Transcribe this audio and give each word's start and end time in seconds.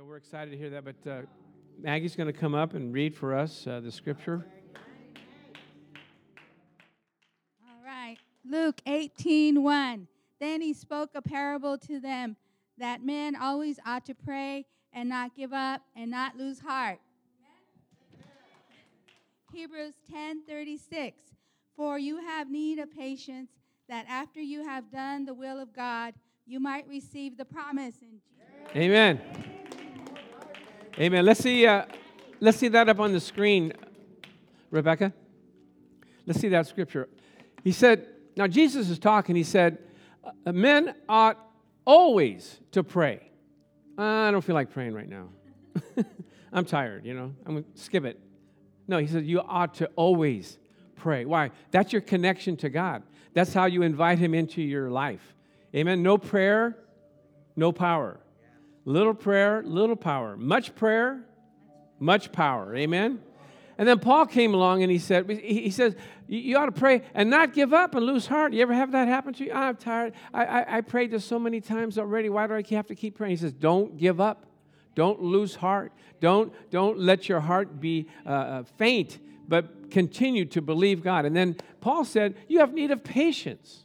So 0.00 0.06
we're 0.06 0.16
excited 0.16 0.50
to 0.52 0.56
hear 0.56 0.70
that. 0.70 0.82
But 0.82 1.06
uh, 1.06 1.20
Maggie's 1.78 2.16
going 2.16 2.26
to 2.26 2.32
come 2.32 2.54
up 2.54 2.72
and 2.72 2.90
read 2.90 3.14
for 3.14 3.36
us 3.36 3.66
uh, 3.66 3.80
the 3.80 3.92
scripture. 3.92 4.46
All 7.68 7.84
right. 7.84 8.16
Luke 8.42 8.80
18 8.86 9.62
1. 9.62 10.08
Then 10.40 10.62
he 10.62 10.72
spoke 10.72 11.10
a 11.14 11.20
parable 11.20 11.76
to 11.76 12.00
them 12.00 12.36
that 12.78 13.04
men 13.04 13.36
always 13.36 13.78
ought 13.84 14.06
to 14.06 14.14
pray 14.14 14.64
and 14.94 15.06
not 15.06 15.36
give 15.36 15.52
up 15.52 15.82
and 15.94 16.10
not 16.10 16.34
lose 16.34 16.60
heart. 16.60 16.98
Hebrews 19.52 19.96
10:36 20.10 21.12
For 21.76 21.98
you 21.98 22.22
have 22.22 22.50
need 22.50 22.78
of 22.78 22.90
patience 22.90 23.50
that 23.86 24.06
after 24.08 24.40
you 24.40 24.64
have 24.64 24.90
done 24.90 25.26
the 25.26 25.34
will 25.34 25.60
of 25.60 25.74
God 25.74 26.14
you 26.46 26.58
might 26.58 26.88
receive 26.88 27.36
the 27.36 27.44
promise 27.44 27.96
in 28.00 28.12
Jesus. 28.12 28.74
Amen. 28.74 29.49
Amen. 31.00 31.24
Let's 31.24 31.40
see 31.40 31.66
uh, 31.66 31.86
let's 32.40 32.58
see 32.58 32.68
that 32.68 32.90
up 32.90 33.00
on 33.00 33.12
the 33.12 33.20
screen 33.20 33.72
Rebecca. 34.70 35.14
Let's 36.26 36.40
see 36.40 36.48
that 36.48 36.66
scripture. 36.66 37.08
He 37.64 37.72
said, 37.72 38.06
now 38.36 38.46
Jesus 38.46 38.90
is 38.90 38.98
talking. 38.98 39.34
He 39.34 39.42
said, 39.42 39.78
uh, 40.22 40.52
men 40.52 40.94
ought 41.08 41.38
always 41.86 42.60
to 42.72 42.84
pray. 42.84 43.30
I 43.96 44.30
don't 44.30 44.42
feel 44.42 44.54
like 44.54 44.72
praying 44.72 44.92
right 44.92 45.08
now. 45.08 45.28
I'm 46.52 46.66
tired, 46.66 47.06
you 47.06 47.14
know. 47.14 47.34
I'm 47.46 47.52
going 47.52 47.64
to 47.64 47.80
skip 47.80 48.04
it. 48.04 48.20
No, 48.86 48.98
he 48.98 49.06
said, 49.06 49.24
you 49.24 49.40
ought 49.40 49.74
to 49.74 49.90
always 49.96 50.58
pray. 50.96 51.24
Why? 51.24 51.50
That's 51.70 51.92
your 51.92 52.02
connection 52.02 52.56
to 52.58 52.68
God. 52.68 53.02
That's 53.32 53.54
how 53.54 53.64
you 53.64 53.82
invite 53.82 54.18
him 54.18 54.34
into 54.34 54.60
your 54.60 54.90
life. 54.90 55.34
Amen. 55.74 56.02
No 56.02 56.18
prayer, 56.18 56.76
no 57.56 57.72
power. 57.72 58.20
Little 58.84 59.14
prayer, 59.14 59.62
little 59.64 59.96
power. 59.96 60.36
Much 60.36 60.74
prayer, 60.74 61.20
much 61.98 62.32
power. 62.32 62.74
Amen. 62.74 63.20
And 63.78 63.88
then 63.88 63.98
Paul 63.98 64.26
came 64.26 64.52
along 64.52 64.82
and 64.82 64.92
he 64.92 64.98
said, 64.98 65.28
he 65.30 65.70
says, 65.70 65.96
you 66.26 66.56
ought 66.58 66.66
to 66.66 66.72
pray 66.72 67.02
and 67.14 67.30
not 67.30 67.54
give 67.54 67.72
up 67.72 67.94
and 67.94 68.04
lose 68.04 68.26
heart. 68.26 68.52
You 68.52 68.60
ever 68.60 68.74
have 68.74 68.92
that 68.92 69.08
happen 69.08 69.32
to 69.34 69.44
you? 69.44 69.52
I'm 69.52 69.76
tired. 69.76 70.12
I, 70.34 70.44
I, 70.44 70.76
I 70.76 70.80
prayed 70.82 71.10
this 71.10 71.24
so 71.24 71.38
many 71.38 71.62
times 71.62 71.98
already. 71.98 72.28
Why 72.28 72.46
do 72.46 72.54
I 72.54 72.62
have 72.74 72.86
to 72.88 72.94
keep 72.94 73.16
praying? 73.16 73.30
He 73.30 73.36
says, 73.38 73.52
don't 73.52 73.96
give 73.96 74.20
up. 74.20 74.44
Don't 74.94 75.22
lose 75.22 75.54
heart. 75.54 75.92
Don't, 76.20 76.52
don't 76.70 76.98
let 76.98 77.28
your 77.28 77.40
heart 77.40 77.80
be 77.80 78.06
uh, 78.26 78.28
uh, 78.28 78.62
faint, 78.76 79.18
but 79.48 79.90
continue 79.90 80.44
to 80.46 80.60
believe 80.60 81.02
God. 81.02 81.24
And 81.24 81.34
then 81.34 81.56
Paul 81.80 82.04
said, 82.04 82.34
You 82.48 82.58
have 82.58 82.74
need 82.74 82.90
of 82.90 83.02
patience. 83.02 83.84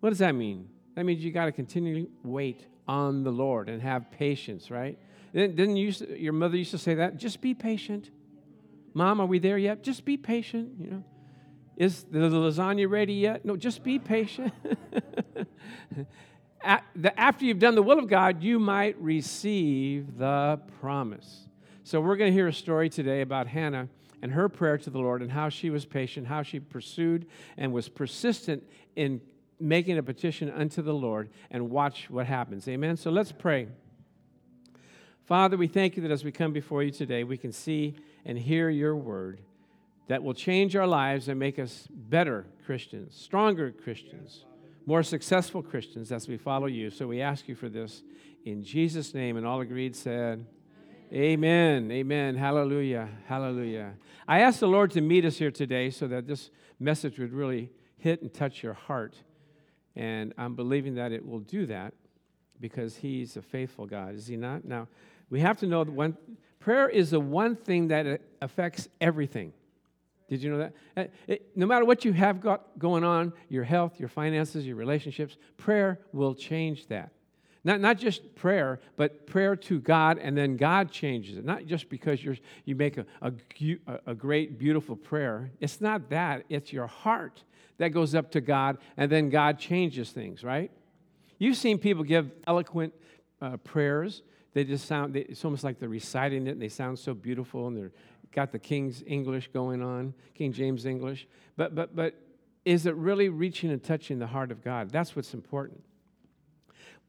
What 0.00 0.10
does 0.10 0.20
that 0.20 0.34
mean? 0.34 0.68
That 0.94 1.04
means 1.04 1.24
you 1.24 1.32
got 1.32 1.46
to 1.46 1.52
continually 1.52 2.08
wait 2.22 2.64
on 2.88 3.22
the 3.22 3.30
Lord 3.30 3.68
and 3.68 3.82
have 3.82 4.10
patience, 4.10 4.70
right? 4.70 4.98
Didn't 5.32 5.76
you, 5.76 5.92
your 6.16 6.32
mother 6.32 6.56
used 6.56 6.70
to 6.70 6.78
say 6.78 6.94
that? 6.94 7.16
Just 7.16 7.40
be 7.40 7.54
patient. 7.54 8.10
Mom, 8.94 9.20
are 9.20 9.26
we 9.26 9.38
there 9.38 9.58
yet? 9.58 9.82
Just 9.82 10.04
be 10.04 10.16
patient, 10.16 10.70
you 10.80 10.90
know. 10.90 11.04
Is 11.76 12.04
the 12.04 12.18
lasagna 12.18 12.88
ready 12.88 13.12
yet? 13.12 13.44
No, 13.44 13.54
just 13.54 13.84
be 13.84 13.98
patient. 13.98 14.54
after 16.62 17.44
you've 17.44 17.58
done 17.58 17.74
the 17.74 17.82
will 17.82 17.98
of 17.98 18.08
God, 18.08 18.42
you 18.42 18.58
might 18.58 18.98
receive 18.98 20.16
the 20.16 20.58
promise. 20.80 21.48
So, 21.84 22.00
we're 22.00 22.16
going 22.16 22.30
to 22.30 22.34
hear 22.34 22.48
a 22.48 22.52
story 22.52 22.88
today 22.88 23.20
about 23.20 23.46
Hannah 23.46 23.88
and 24.22 24.32
her 24.32 24.48
prayer 24.48 24.78
to 24.78 24.90
the 24.90 24.98
Lord 24.98 25.20
and 25.20 25.30
how 25.30 25.50
she 25.50 25.68
was 25.68 25.84
patient, 25.84 26.26
how 26.26 26.42
she 26.42 26.58
pursued 26.58 27.26
and 27.58 27.72
was 27.72 27.88
persistent 27.90 28.62
in 28.96 29.20
making 29.58 29.98
a 29.98 30.02
petition 30.02 30.50
unto 30.50 30.82
the 30.82 30.94
Lord, 30.94 31.30
and 31.50 31.70
watch 31.70 32.10
what 32.10 32.26
happens. 32.26 32.68
Amen. 32.68 32.96
So, 32.96 33.10
let's 33.10 33.32
pray. 33.32 33.68
Father, 35.24 35.56
we 35.56 35.66
thank 35.66 35.96
you 35.96 36.02
that 36.02 36.10
as 36.10 36.24
we 36.24 36.30
come 36.30 36.52
before 36.52 36.82
you 36.82 36.90
today, 36.90 37.24
we 37.24 37.36
can 37.36 37.52
see 37.52 37.96
and 38.24 38.38
hear 38.38 38.68
your 38.70 38.94
word 38.94 39.40
that 40.08 40.22
will 40.22 40.34
change 40.34 40.76
our 40.76 40.86
lives 40.86 41.28
and 41.28 41.38
make 41.38 41.58
us 41.58 41.88
better 41.90 42.46
Christians, 42.64 43.16
stronger 43.16 43.72
Christians 43.72 44.44
more 44.86 45.02
successful 45.02 45.62
Christians 45.62 46.12
as 46.12 46.28
we 46.28 46.38
follow 46.38 46.66
you. 46.66 46.90
So 46.90 47.08
we 47.08 47.20
ask 47.20 47.48
you 47.48 47.56
for 47.56 47.68
this 47.68 48.02
in 48.44 48.62
Jesus' 48.62 49.12
name. 49.12 49.36
And 49.36 49.44
all 49.44 49.60
agreed 49.60 49.96
said, 49.96 50.46
Amen. 51.12 51.90
Amen. 51.90 52.36
Hallelujah. 52.36 53.08
Hallelujah. 53.26 53.94
I 54.26 54.40
asked 54.40 54.60
the 54.60 54.68
Lord 54.68 54.92
to 54.92 55.00
meet 55.00 55.24
us 55.24 55.36
here 55.36 55.50
today 55.50 55.90
so 55.90 56.06
that 56.08 56.26
this 56.26 56.50
message 56.80 57.18
would 57.18 57.32
really 57.32 57.70
hit 57.98 58.22
and 58.22 58.32
touch 58.32 58.62
your 58.62 58.74
heart. 58.74 59.16
And 59.96 60.34
I'm 60.36 60.54
believing 60.54 60.94
that 60.96 61.10
it 61.10 61.26
will 61.26 61.40
do 61.40 61.66
that 61.66 61.94
because 62.60 62.96
He's 62.96 63.36
a 63.36 63.42
faithful 63.42 63.86
God, 63.86 64.14
is 64.14 64.26
He 64.26 64.36
not? 64.36 64.64
Now, 64.64 64.88
we 65.30 65.40
have 65.40 65.56
to 65.58 65.66
know 65.66 65.82
that 65.82 65.90
one, 65.92 66.16
prayer 66.60 66.88
is 66.88 67.10
the 67.10 67.20
one 67.20 67.56
thing 67.56 67.88
that 67.88 68.20
affects 68.40 68.88
everything. 69.00 69.52
Did 70.28 70.42
you 70.42 70.50
know 70.50 70.58
that? 70.58 70.72
Uh, 70.96 71.04
it, 71.26 71.56
no 71.56 71.66
matter 71.66 71.84
what 71.84 72.04
you 72.04 72.12
have 72.12 72.40
got 72.40 72.78
going 72.78 73.04
on, 73.04 73.32
your 73.48 73.64
health, 73.64 73.98
your 73.98 74.08
finances, 74.08 74.66
your 74.66 74.76
relationships, 74.76 75.36
prayer 75.56 76.00
will 76.12 76.34
change 76.34 76.88
that. 76.88 77.12
Not, 77.62 77.80
not 77.80 77.98
just 77.98 78.34
prayer, 78.36 78.80
but 78.96 79.26
prayer 79.26 79.56
to 79.56 79.80
God, 79.80 80.18
and 80.18 80.36
then 80.36 80.56
God 80.56 80.90
changes 80.90 81.36
it. 81.36 81.44
Not 81.44 81.66
just 81.66 81.88
because 81.88 82.22
you're, 82.22 82.36
you 82.64 82.76
make 82.76 82.96
a, 82.96 83.06
a, 83.22 83.32
a 84.06 84.14
great, 84.14 84.58
beautiful 84.58 84.94
prayer. 84.94 85.50
It's 85.60 85.80
not 85.80 86.08
that, 86.10 86.44
it's 86.48 86.72
your 86.72 86.86
heart 86.86 87.42
that 87.78 87.88
goes 87.88 88.14
up 88.14 88.30
to 88.32 88.40
God, 88.40 88.78
and 88.96 89.10
then 89.10 89.28
God 89.30 89.58
changes 89.58 90.10
things, 90.10 90.42
right? 90.42 90.70
You've 91.38 91.56
seen 91.56 91.78
people 91.78 92.04
give 92.04 92.30
eloquent 92.46 92.94
uh, 93.42 93.58
prayers. 93.58 94.22
They 94.54 94.64
just 94.64 94.86
sound, 94.86 95.14
they, 95.14 95.20
it's 95.20 95.44
almost 95.44 95.64
like 95.64 95.78
they're 95.78 95.88
reciting 95.88 96.46
it, 96.46 96.52
and 96.52 96.62
they 96.62 96.68
sound 96.68 96.98
so 96.98 97.12
beautiful, 97.12 97.66
and 97.66 97.76
they're 97.76 97.92
got 98.36 98.52
the 98.52 98.58
King's 98.58 99.02
English 99.06 99.48
going 99.52 99.82
on, 99.82 100.12
King 100.34 100.52
James 100.52 100.84
English. 100.84 101.26
But, 101.56 101.74
but, 101.74 101.96
but 101.96 102.14
is 102.64 102.84
it 102.84 102.94
really 102.94 103.30
reaching 103.30 103.70
and 103.70 103.82
touching 103.82 104.18
the 104.18 104.26
heart 104.26 104.50
of 104.50 104.62
God? 104.62 104.90
That's 104.90 105.16
what's 105.16 105.32
important. 105.32 105.82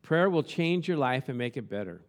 Prayer 0.01 0.29
will 0.29 0.43
change 0.43 0.87
your 0.87 0.97
life 0.97 1.27
and 1.27 1.37
make 1.37 1.57
it 1.57 1.69
better. 1.69 2.01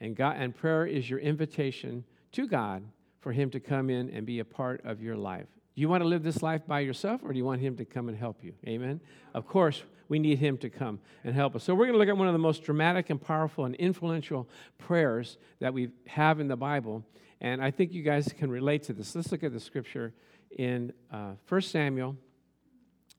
And, 0.00 0.14
God, 0.14 0.36
and 0.38 0.54
prayer 0.54 0.86
is 0.86 1.10
your 1.10 1.18
invitation 1.18 2.04
to 2.32 2.46
God 2.46 2.84
for 3.20 3.32
Him 3.32 3.50
to 3.50 3.60
come 3.60 3.90
in 3.90 4.10
and 4.10 4.24
be 4.24 4.38
a 4.38 4.44
part 4.44 4.80
of 4.84 5.02
your 5.02 5.16
life. 5.16 5.48
Do 5.74 5.80
you 5.80 5.88
want 5.88 6.02
to 6.02 6.08
live 6.08 6.22
this 6.22 6.42
life 6.42 6.66
by 6.66 6.80
yourself 6.80 7.22
or 7.24 7.32
do 7.32 7.38
you 7.38 7.44
want 7.44 7.62
Him 7.62 7.76
to 7.76 7.84
come 7.84 8.08
and 8.08 8.18
help 8.18 8.44
you? 8.44 8.52
Amen? 8.66 9.00
Of 9.32 9.46
course, 9.46 9.82
we 10.08 10.18
need 10.18 10.38
Him 10.38 10.58
to 10.58 10.68
come 10.68 11.00
and 11.24 11.34
help 11.34 11.56
us. 11.56 11.64
So, 11.64 11.74
we're 11.74 11.86
going 11.86 11.94
to 11.94 11.98
look 11.98 12.08
at 12.08 12.16
one 12.16 12.28
of 12.28 12.34
the 12.34 12.38
most 12.38 12.62
dramatic 12.62 13.08
and 13.08 13.20
powerful 13.20 13.64
and 13.64 13.74
influential 13.76 14.48
prayers 14.76 15.38
that 15.60 15.72
we 15.72 15.88
have 16.06 16.40
in 16.40 16.48
the 16.48 16.56
Bible. 16.56 17.04
And 17.40 17.62
I 17.62 17.70
think 17.70 17.92
you 17.92 18.02
guys 18.02 18.32
can 18.36 18.50
relate 18.50 18.82
to 18.84 18.92
this. 18.92 19.16
Let's 19.16 19.32
look 19.32 19.42
at 19.42 19.52
the 19.52 19.60
scripture 19.60 20.12
in 20.58 20.92
uh, 21.10 21.32
1 21.48 21.60
Samuel 21.62 22.16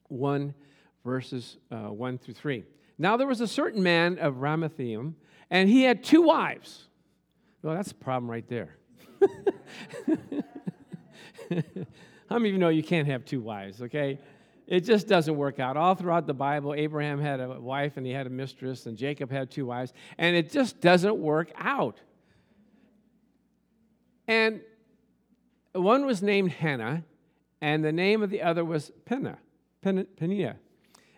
1, 0.09 0.53
verses 1.03 1.57
uh, 1.71 1.89
1 1.89 2.19
through 2.19 2.35
3. 2.35 2.63
Now 2.99 3.17
there 3.17 3.27
was 3.27 3.41
a 3.41 3.47
certain 3.47 3.81
man 3.81 4.19
of 4.19 4.35
Ramathaim, 4.35 5.13
and 5.49 5.67
he 5.67 5.83
had 5.83 6.03
two 6.03 6.21
wives. 6.21 6.87
Well, 7.63 7.75
that's 7.75 7.91
a 7.91 7.95
problem 7.95 8.29
right 8.29 8.47
there. 8.47 8.77
How 12.29 12.37
many 12.37 12.49
of 12.49 12.53
you 12.53 12.59
know 12.59 12.69
you 12.69 12.83
can't 12.83 13.07
have 13.07 13.25
two 13.25 13.41
wives, 13.41 13.81
okay? 13.81 14.19
It 14.67 14.81
just 14.81 15.07
doesn't 15.07 15.35
work 15.35 15.59
out. 15.59 15.75
All 15.75 15.93
throughout 15.93 16.25
the 16.25 16.33
Bible, 16.33 16.73
Abraham 16.73 17.19
had 17.19 17.39
a 17.39 17.59
wife 17.59 17.97
and 17.97 18.05
he 18.05 18.13
had 18.13 18.27
a 18.27 18.29
mistress, 18.29 18.85
and 18.85 18.97
Jacob 18.97 19.29
had 19.29 19.51
two 19.51 19.65
wives, 19.65 19.93
and 20.17 20.35
it 20.35 20.51
just 20.51 20.79
doesn't 20.79 21.17
work 21.17 21.51
out. 21.57 21.99
And 24.27 24.61
one 25.73 26.05
was 26.05 26.21
named 26.21 26.51
Hannah, 26.51 27.03
and 27.61 27.83
the 27.83 27.91
name 27.91 28.23
of 28.23 28.29
the 28.29 28.41
other 28.41 28.63
was 28.63 28.91
Peninnah. 29.05 29.39
Peninnah. 29.81 30.55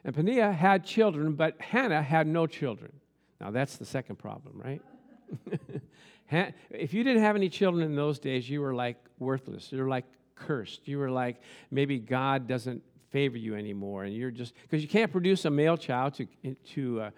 And 0.04 0.16
Peninnah 0.16 0.52
had 0.52 0.86
children, 0.86 1.34
but 1.34 1.60
Hannah 1.62 2.02
had 2.02 2.26
no 2.28 2.48
children. 2.48 2.92
Now 3.40 3.52
that's 3.52 3.78
the 3.78 3.86
second 3.86 4.18
problem, 4.18 4.62
right? 4.64 4.82
if 6.72 6.94
you 6.94 7.04
didn't 7.04 7.22
have 7.22 7.36
any 7.36 7.50
children 7.50 7.84
in 7.84 7.96
those 7.96 8.18
days, 8.18 8.50
you 8.50 8.62
were 8.62 8.74
like 8.74 8.98
worthless. 9.20 9.72
You 9.72 9.80
were 9.80 9.90
like 9.90 10.06
cursed. 10.36 10.88
You 10.88 11.00
were 11.00 11.12
like 11.12 11.42
maybe 11.72 12.00
God 12.00 12.48
doesn't 12.48 12.84
favor 13.12 13.38
you 13.38 13.56
anymore, 13.56 14.04
and 14.04 14.14
you're 14.14 14.32
just 14.32 14.54
because 14.64 14.82
you 14.82 14.90
can't 14.90 15.12
produce 15.12 15.46
a 15.46 15.50
male 15.50 15.78
child 15.78 16.14
to 16.16 16.28
to 16.74 17.02
uh, 17.02 17.10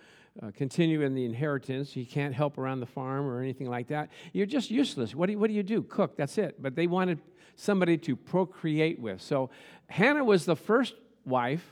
uh, 0.41 0.51
continue 0.55 1.01
in 1.01 1.15
the 1.15 1.25
inheritance. 1.25 1.95
You 1.95 2.05
can't 2.05 2.33
help 2.33 2.57
around 2.57 2.79
the 2.79 2.85
farm 2.85 3.25
or 3.25 3.41
anything 3.41 3.69
like 3.69 3.87
that. 3.87 4.09
You're 4.33 4.45
just 4.45 4.69
useless. 4.69 5.15
What 5.15 5.27
do 5.27 5.33
you, 5.33 5.39
what 5.39 5.47
do, 5.47 5.53
you 5.53 5.63
do? 5.63 5.81
Cook, 5.83 6.15
that's 6.15 6.37
it. 6.37 6.61
But 6.61 6.75
they 6.75 6.85
wanted 6.87 7.19
somebody 7.55 7.97
to 7.97 8.15
procreate 8.15 8.99
with. 8.99 9.21
So 9.21 9.49
Hannah 9.87 10.23
was 10.23 10.45
the 10.45 10.55
first 10.55 10.93
wife 11.25 11.65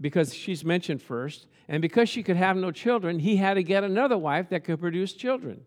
because 0.00 0.34
she's 0.34 0.64
mentioned 0.64 1.02
first. 1.02 1.46
And 1.68 1.82
because 1.82 2.08
she 2.08 2.22
could 2.22 2.36
have 2.36 2.56
no 2.56 2.70
children, 2.70 3.18
he 3.18 3.36
had 3.36 3.54
to 3.54 3.62
get 3.62 3.82
another 3.82 4.16
wife 4.16 4.50
that 4.50 4.64
could 4.64 4.80
produce 4.80 5.12
children. 5.12 5.64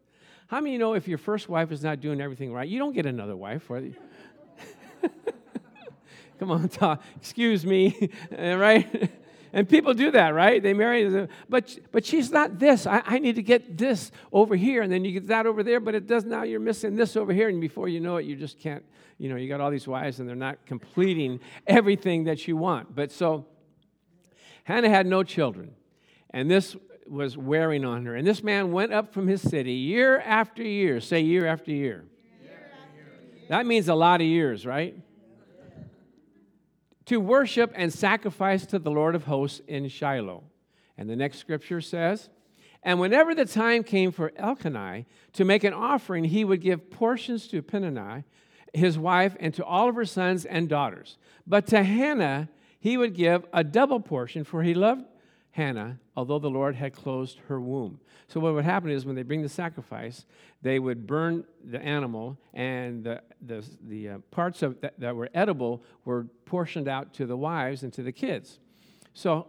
How 0.48 0.60
many 0.60 0.74
you 0.74 0.80
know 0.80 0.94
if 0.94 1.08
your 1.08 1.18
first 1.18 1.50
wife 1.50 1.72
is 1.72 1.84
not 1.84 2.00
doing 2.00 2.22
everything 2.22 2.54
right, 2.54 2.68
you 2.68 2.80
don't 2.80 2.94
get 2.94 3.06
another 3.06 3.36
wife, 3.36 3.70
right? 3.70 3.94
Come 6.40 6.52
on, 6.52 6.70
talk. 6.70 7.02
Excuse 7.18 7.66
me, 7.66 8.10
uh, 8.38 8.56
right? 8.58 9.12
And 9.52 9.68
people 9.68 9.96
do 9.96 10.12
that, 10.12 10.36
right? 10.36 10.62
They 10.62 10.74
marry, 10.74 11.08
uh, 11.08 11.26
but 11.50 11.76
but 11.92 12.06
she's 12.06 12.30
not 12.30 12.60
this. 12.60 12.86
I, 12.86 13.02
I 13.04 13.18
need 13.18 13.36
to 13.36 13.42
get 13.42 13.80
this 13.80 14.12
over 14.32 14.56
here, 14.56 14.84
and 14.84 14.94
then 14.94 15.04
you 15.04 15.12
get 15.12 15.26
that 15.30 15.48
over 15.48 15.64
there, 15.64 15.80
but 15.80 15.96
it 15.96 16.06
does 16.06 16.24
now. 16.24 16.44
You're 16.44 16.60
missing 16.60 16.96
this 16.96 17.18
over 17.18 17.34
here, 17.34 17.50
and 17.50 17.60
before 17.60 17.90
you 17.90 18.00
know 18.00 18.18
it, 18.18 18.28
you 18.28 18.36
just 18.36 18.60
can't. 18.60 18.84
You 19.18 19.28
know, 19.28 19.38
you 19.38 19.50
got 19.50 19.60
all 19.60 19.72
these 19.72 19.88
wives, 19.88 20.20
and 20.20 20.30
they're 20.30 20.36
not 20.36 20.64
completing 20.68 21.40
everything 21.66 22.26
that 22.26 22.48
you 22.48 22.58
want. 22.58 22.96
But 22.96 23.12
so 23.12 23.48
Hannah 24.66 24.90
had 24.90 25.08
no 25.08 25.24
children, 25.24 25.74
and 26.30 26.50
this 26.50 26.76
was 27.08 27.36
wearing 27.36 27.84
on 27.86 28.06
her. 28.06 28.16
And 28.16 28.28
this 28.28 28.44
man 28.44 28.72
went 28.72 28.94
up 28.94 29.14
from 29.14 29.28
his 29.28 29.42
city 29.42 29.74
year 29.74 30.20
after 30.20 30.62
year. 30.62 31.02
Say 31.02 31.22
year 31.22 31.48
after 31.48 31.72
year. 31.72 32.06
That 33.50 33.66
means 33.66 33.90
a 33.90 33.96
lot 33.96 34.22
of 34.22 34.28
years, 34.28 34.66
right? 34.66 34.96
to 37.10 37.20
worship 37.20 37.72
and 37.74 37.92
sacrifice 37.92 38.68
to 38.68 38.78
the 38.78 38.92
Lord 38.92 39.16
of 39.16 39.24
hosts 39.24 39.62
in 39.68 39.88
Shiloh. 39.88 40.44
And 40.96 41.10
the 41.10 41.16
next 41.16 41.40
scripture 41.40 41.82
says, 41.82 42.30
And 42.84 43.00
whenever 43.00 43.34
the 43.34 43.46
time 43.46 43.84
came 43.84 44.12
for 44.12 44.32
Elkanah 44.36 45.06
to 45.34 45.44
make 45.44 45.64
an 45.64 45.74
offering, 45.74 46.26
he 46.26 46.46
would 46.46 46.62
give 46.62 46.92
portions 46.92 47.48
to 47.48 47.64
Peninnah, 47.64 48.26
his 48.76 49.00
wife, 49.00 49.36
and 49.40 49.56
to 49.56 49.66
all 49.66 49.90
of 49.90 49.96
her 49.96 50.06
sons 50.06 50.46
and 50.46 50.70
daughters. 50.70 51.18
But 51.48 51.66
to 51.68 51.82
Hannah, 51.82 52.48
he 52.80 52.96
would 52.96 53.16
give 53.16 53.44
a 53.52 53.64
double 53.64 54.00
portion, 54.00 54.44
for 54.44 54.62
he 54.62 54.76
loved 54.76 55.06
Hannah, 55.60 56.00
although 56.16 56.40
the 56.40 56.50
Lord 56.50 56.74
had 56.74 56.94
closed 56.94 57.40
her 57.50 57.60
womb. 57.60 58.00
So, 58.28 58.40
what 58.40 58.54
would 58.54 58.64
happen 58.64 58.92
is 58.92 59.06
when 59.06 59.18
they 59.18 59.24
bring 59.24 59.42
the 59.42 59.50
sacrifice, 59.50 60.26
they 60.62 60.80
would 60.80 61.06
burn 61.06 61.44
the 61.66 61.82
animal, 61.82 62.38
and 62.54 63.04
the, 63.04 63.22
the, 63.46 63.66
the 63.86 64.10
uh, 64.10 64.18
parts 64.32 64.64
of 64.64 64.80
that, 64.80 64.98
that, 65.02 65.14
were 65.14 65.30
edible 65.34 65.84
were 66.06 66.28
portioned 66.46 66.88
out 66.88 67.14
to 67.16 67.26
the 67.26 67.36
wives 67.36 67.84
and 67.84 67.92
to 67.92 68.04
the 68.04 68.14
kids. 68.14 68.60
So, 69.14 69.48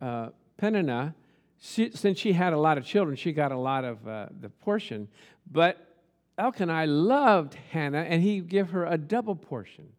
uh, 0.00 0.30
Peninnah, 0.56 1.14
she, 1.60 1.92
since 1.92 2.18
she 2.18 2.32
had 2.32 2.52
a 2.52 2.58
lot 2.58 2.76
of 2.76 2.84
children, 2.84 3.14
she 3.14 3.30
got 3.30 3.52
a 3.52 3.56
lot 3.56 3.84
of 3.84 4.08
uh, 4.08 4.26
the 4.40 4.48
portion. 4.48 5.06
But 5.48 5.78
Elkanah 6.38 6.86
loved 6.86 7.54
Hannah, 7.70 8.02
and 8.02 8.20
he 8.20 8.40
gave 8.40 8.70
her 8.70 8.84
a 8.84 8.98
double 8.98 9.36
portion, 9.36 9.92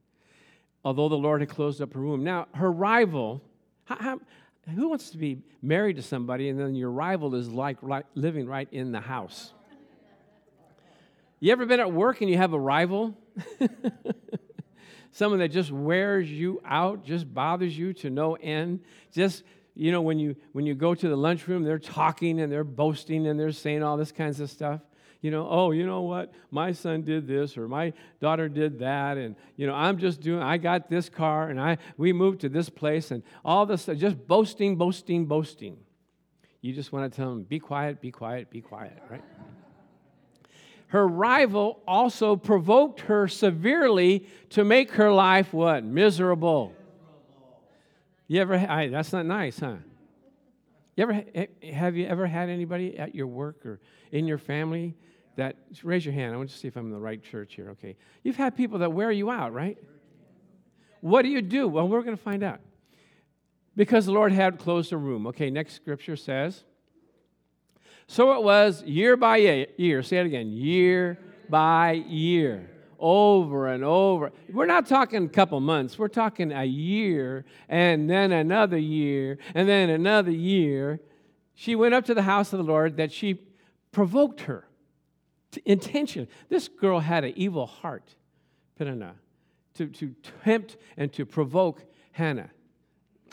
although 0.84 1.08
the 1.08 1.16
Lord 1.16 1.40
had 1.40 1.50
closed 1.50 1.82
up 1.82 1.94
her 1.94 2.02
womb. 2.02 2.22
Now, 2.22 2.48
her 2.54 2.70
rival, 2.70 3.42
how, 3.86 3.96
how, 3.96 4.20
who 4.68 4.90
wants 4.90 5.10
to 5.12 5.18
be 5.18 5.40
married 5.62 5.98
to 5.98 6.02
somebody 6.02 6.50
and 6.50 6.60
then 6.60 6.76
your 6.76 6.92
rival 6.92 7.36
is 7.36 7.50
like 7.50 7.78
right, 7.82 8.06
living 8.16 8.48
right 8.48 8.68
in 8.72 8.92
the 8.92 9.02
house? 9.02 9.54
You 11.40 11.52
ever 11.52 11.66
been 11.66 11.82
at 11.82 11.92
work 11.92 12.22
and 12.22 12.30
you 12.30 12.38
have 12.38 12.54
a 12.54 12.60
rival? 12.60 13.18
Someone 15.12 15.40
that 15.40 15.50
just 15.50 15.72
wears 15.72 16.32
you 16.32 16.62
out, 16.66 17.04
just 17.04 17.32
bothers 17.32 17.78
you 17.78 17.94
to 17.96 18.10
no 18.10 18.36
end. 18.36 18.80
Just, 19.12 19.44
you 19.76 19.92
know, 19.92 20.02
when 20.02 20.18
you 20.18 20.38
when 20.54 20.66
you 20.66 20.74
go 20.74 20.96
to 20.96 21.10
the 21.10 21.18
lunchroom, 21.18 21.64
they're 21.64 21.78
talking 21.78 22.40
and 22.40 22.52
they're 22.52 22.64
boasting 22.64 23.28
and 23.28 23.40
they're 23.40 23.52
saying 23.52 23.84
all 23.84 23.98
this 23.98 24.12
kinds 24.12 24.40
of 24.40 24.50
stuff 24.50 24.80
you 25.24 25.32
know, 25.32 25.48
oh, 25.50 25.72
you 25.72 25.86
know 25.86 26.02
what? 26.02 26.34
My 26.52 26.74
son 26.74 27.02
did 27.04 27.26
this 27.28 27.58
or 27.58 27.70
my 27.70 27.94
daughter 28.20 28.50
did 28.50 28.80
that. 28.80 29.18
And, 29.18 29.38
you 29.56 29.66
know, 29.66 29.74
I'm 29.74 29.98
just 29.98 30.20
doing, 30.20 30.44
I 30.44 30.58
got 30.58 30.90
this 30.90 31.08
car 31.08 31.48
and 31.48 31.62
I, 31.62 31.78
we 31.96 32.12
moved 32.12 32.42
to 32.42 32.50
this 32.50 32.70
place 32.70 33.10
and 33.10 33.24
all 33.44 33.66
this, 33.66 33.86
just 33.86 34.28
boasting, 34.28 34.76
boasting, 34.76 35.26
boasting. 35.26 35.78
You 36.60 36.74
just 36.74 36.92
want 36.92 37.10
to 37.10 37.16
tell 37.16 37.30
them, 37.30 37.44
be 37.44 37.58
quiet, 37.58 38.02
be 38.02 38.12
quiet, 38.12 38.50
be 38.50 38.60
quiet, 38.60 39.02
right? 39.10 39.24
Her 40.88 41.08
rival 41.08 41.82
also 41.88 42.36
provoked 42.36 43.00
her 43.02 43.30
severely 43.30 44.28
to 44.50 44.66
make 44.66 44.92
her 44.92 45.12
life 45.12 45.54
what? 45.54 45.86
Miserable. 45.86 46.74
You 48.28 48.42
ever, 48.42 48.56
I, 48.56 48.90
that's 48.90 49.14
not 49.14 49.26
nice, 49.26 49.58
huh? 49.58 49.76
You 50.98 51.04
ever, 51.04 51.24
have 51.72 51.96
you 51.96 52.08
ever 52.08 52.28
had 52.28 52.50
anybody 52.50 53.00
at 53.00 53.16
your 53.16 53.28
work 53.28 53.66
or 53.66 53.80
in 54.12 54.28
your 54.28 54.38
family 54.38 54.96
that, 55.36 55.56
raise 55.84 56.06
your 56.06 56.14
hand. 56.14 56.34
I 56.34 56.38
want 56.38 56.50
to 56.50 56.58
see 56.58 56.68
if 56.68 56.76
I'm 56.76 56.86
in 56.86 56.92
the 56.92 57.00
right 57.00 57.22
church 57.22 57.56
here. 57.56 57.72
Okay. 57.72 57.96
You've 58.24 58.36
had 58.36 58.56
people 58.56 58.80
that 58.80 58.92
wear 58.92 59.12
you 59.12 59.32
out, 59.32 59.54
right? 59.54 59.78
What 61.02 61.24
do 61.24 61.30
you 61.30 61.42
do? 61.42 61.68
Well, 61.68 61.88
we're 61.88 62.02
going 62.02 62.16
to 62.16 62.24
find 62.24 62.44
out. 62.44 62.60
Because 63.76 64.06
the 64.06 64.12
Lord 64.12 64.32
had 64.32 64.60
closed 64.60 64.94
a 64.94 64.98
room. 64.98 65.28
Okay, 65.28 65.50
next 65.50 65.74
scripture 65.74 66.16
says, 66.16 66.64
So 68.06 68.34
it 68.34 68.44
was 68.44 68.84
year 68.84 69.18
by 69.18 69.66
year. 69.78 70.04
Say 70.04 70.18
it 70.18 70.26
again 70.26 70.52
year 70.52 71.18
by 71.50 71.94
year. 72.08 72.70
Over 73.00 73.68
and 73.68 73.84
over. 73.84 74.32
We're 74.50 74.68
not 74.68 74.86
talking 74.86 75.26
a 75.26 75.30
couple 75.30 75.60
months. 75.60 75.98
We're 76.00 76.08
talking 76.08 76.54
a 76.54 76.64
year 76.64 77.44
and 77.68 78.10
then 78.10 78.32
another 78.32 78.78
year 78.78 79.40
and 79.56 79.68
then 79.68 79.90
another 79.90 80.32
year. 80.32 81.02
She 81.56 81.76
went 81.76 81.94
up 81.96 82.06
to 82.06 82.14
the 82.14 82.22
house 82.22 82.54
of 82.54 82.60
the 82.60 82.64
Lord 82.64 82.98
that 82.98 83.12
she 83.12 83.42
provoked 83.92 84.42
her 84.42 84.68
intention. 85.58 86.28
This 86.50 86.68
girl 86.68 87.00
had 87.00 87.24
an 87.24 87.34
evil 87.36 87.66
heart, 87.66 88.16
Peninnah, 88.78 89.16
to, 89.76 89.88
to 89.88 90.16
tempt 90.44 90.78
and 90.98 91.12
to 91.14 91.26
provoke 91.26 91.84
Hannah. 92.12 92.50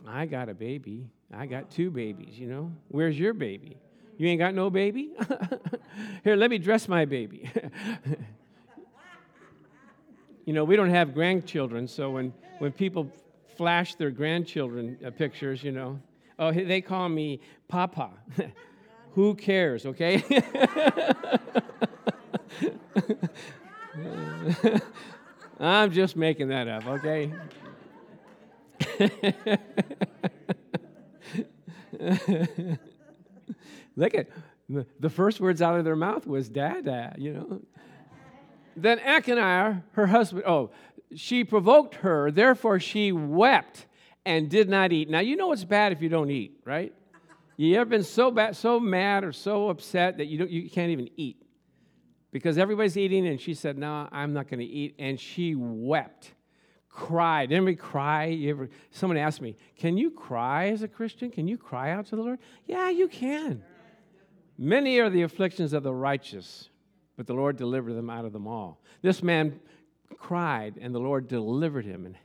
I 0.07 0.27
got 0.27 0.49
a 0.49 0.55
baby. 0.55 1.11
I 1.33 1.47
got 1.47 1.71
two 1.71 1.91
babies, 1.91 2.39
you 2.39 2.49
know. 2.49 2.73
Where's 2.89 3.19
your 3.19 3.35
baby? 3.35 3.77
You 4.17 4.29
ain't 4.29 4.39
got 4.39 4.55
no 4.55 4.69
baby? 4.69 5.13
Here, 6.25 6.37
let 6.37 6.51
me 6.51 6.59
dress 6.59 6.89
my 6.89 7.05
baby. 7.05 7.51
you 10.45 10.53
know, 10.53 10.65
we 10.65 10.77
don't 10.77 10.91
have 10.91 11.15
grandchildren, 11.15 11.87
so 11.87 12.11
when, 12.11 12.35
when 12.59 12.73
people 12.73 13.11
flash 13.57 13.95
their 13.95 14.11
grandchildren 14.11 14.99
uh, 15.05 15.11
pictures, 15.11 15.63
you 15.63 15.73
know, 15.73 16.01
oh, 16.39 16.53
they 16.53 16.81
call 16.81 17.09
me 17.09 17.41
Papa. 17.69 18.11
Who 19.15 19.35
cares, 19.35 19.87
okay? 19.87 20.23
I'm 25.61 25.93
just 25.93 26.17
making 26.17 26.49
that 26.49 26.69
up, 26.69 26.87
okay? 26.87 27.33
Look 33.97 34.15
at 34.15 34.29
the 35.01 35.11
first 35.11 35.41
words 35.41 35.61
out 35.61 35.79
of 35.79 35.85
their 35.85 35.97
mouth 35.97 36.27
was 36.27 36.49
dada, 36.49 37.15
you 37.19 37.33
know. 37.33 37.61
Then 38.77 39.01
Elkanah, 39.01 39.83
her 39.93 40.07
husband, 40.07 40.45
oh, 40.47 40.71
she 41.15 41.45
provoked 41.45 41.97
her, 41.97 42.31
therefore 42.31 42.79
she 42.79 43.13
wept 43.13 43.87
and 44.25 44.49
did 44.49 44.69
not 44.69 44.93
eat. 44.93 45.11
Now 45.11 45.21
you 45.21 45.37
know 45.37 45.53
it's 45.53 45.65
bad 45.65 45.93
if 45.93 46.01
you 46.01 46.09
don't 46.09 46.31
eat, 46.31 46.61
right? 46.65 46.95
You 47.57 47.77
ever 47.77 47.91
been 47.91 48.05
so 48.05 48.31
bad, 48.31 48.57
so 48.57 48.81
mad, 48.81 49.23
or 49.23 49.33
so 49.33 49.69
upset 49.69 50.17
that 50.17 50.27
you 50.27 50.39
don't, 50.39 50.51
you 50.51 50.71
can't 50.71 50.93
even 50.93 51.11
eat? 51.17 51.37
Because 52.33 52.59
everybody's 52.59 52.97
eating, 52.97 53.27
and 53.27 53.41
she 53.41 53.55
said, 53.55 53.79
No, 53.79 54.09
I'm 54.13 54.33
not 54.33 54.49
going 54.49 54.61
to 54.61 54.67
eat. 54.67 54.95
And 54.99 55.19
she 55.19 55.55
wept, 55.55 56.33
cried. 56.89 57.53
Anybody 57.53 57.77
cry? 57.77 58.27
You 58.27 58.51
ever, 58.51 58.71
someone 58.91 59.17
asked 59.17 59.41
me, 59.41 59.57
Can 59.77 59.97
you 59.97 60.11
cry 60.11 60.69
as 60.69 60.83
a 60.83 60.89
Christian? 60.89 61.31
Can 61.31 61.49
you 61.49 61.59
cry 61.59 61.91
out 61.91 62.07
to 62.07 62.17
the 62.17 62.23
Lord? 62.23 62.39
Yeah, 62.67 62.91
you 62.91 63.09
can. 63.09 63.63
Many 64.59 64.99
are 64.99 65.09
the 65.09 65.23
afflictions 65.23 65.73
of 65.73 65.83
the 65.83 65.93
righteous, 65.95 66.69
but 67.17 67.27
the 67.27 67.33
Lord 67.33 67.57
delivered 67.57 67.95
them 67.95 68.11
out 68.11 68.25
of 68.25 68.33
them 68.33 68.47
all. 68.47 68.81
This 69.03 69.23
man 69.23 69.59
cried, 70.19 70.75
and 70.81 70.95
the 70.95 70.99
Lord 70.99 71.29
delivered 71.29 71.87
him 71.87 72.05
and, 72.05 72.17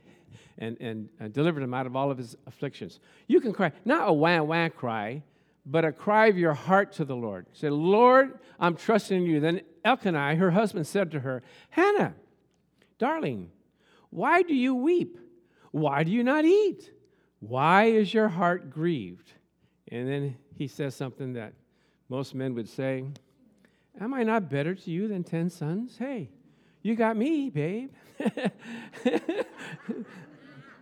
and, 0.58 0.76
and 0.80 1.08
uh, 1.20 1.28
delivered 1.28 1.62
him 1.62 1.72
out 1.72 1.86
of 1.86 1.96
all 1.96 2.10
of 2.10 2.18
his 2.18 2.36
afflictions. 2.46 3.00
You 3.26 3.40
can 3.40 3.52
cry, 3.52 3.72
not 3.84 4.08
a 4.08 4.12
wah 4.12 4.42
wah 4.42 4.68
cry, 4.68 5.22
but 5.66 5.84
a 5.84 5.92
cry 5.92 6.28
of 6.28 6.38
your 6.38 6.54
heart 6.54 6.92
to 6.92 7.04
the 7.04 7.16
Lord. 7.16 7.46
Say, 7.52 7.68
Lord, 7.68 8.38
I'm 8.60 8.76
trusting 8.76 9.26
you. 9.26 9.40
Then 9.40 9.62
Elkanah, 9.84 10.36
her 10.36 10.52
husband, 10.52 10.86
said 10.86 11.10
to 11.10 11.20
her, 11.20 11.42
Hannah, 11.70 12.14
darling, 12.98 13.50
why 14.10 14.42
do 14.42 14.54
you 14.54 14.76
weep? 14.76 15.18
Why 15.72 16.04
do 16.04 16.12
you 16.12 16.22
not 16.22 16.44
eat? 16.44 16.92
Why 17.40 17.84
is 17.86 18.14
your 18.14 18.28
heart 18.28 18.70
grieved? 18.70 19.32
And 19.90 20.08
then 20.08 20.36
he 20.54 20.68
says 20.68 20.94
something 20.94 21.32
that 21.34 21.52
most 22.08 22.34
men 22.34 22.54
would 22.54 22.68
say 22.68 23.04
Am 24.00 24.12
I 24.12 24.24
not 24.24 24.50
better 24.50 24.74
to 24.74 24.90
you 24.90 25.08
than 25.08 25.24
10 25.24 25.48
sons? 25.48 25.96
Hey, 25.98 26.28
you 26.82 26.94
got 26.94 27.16
me, 27.16 27.48
babe. 27.48 27.90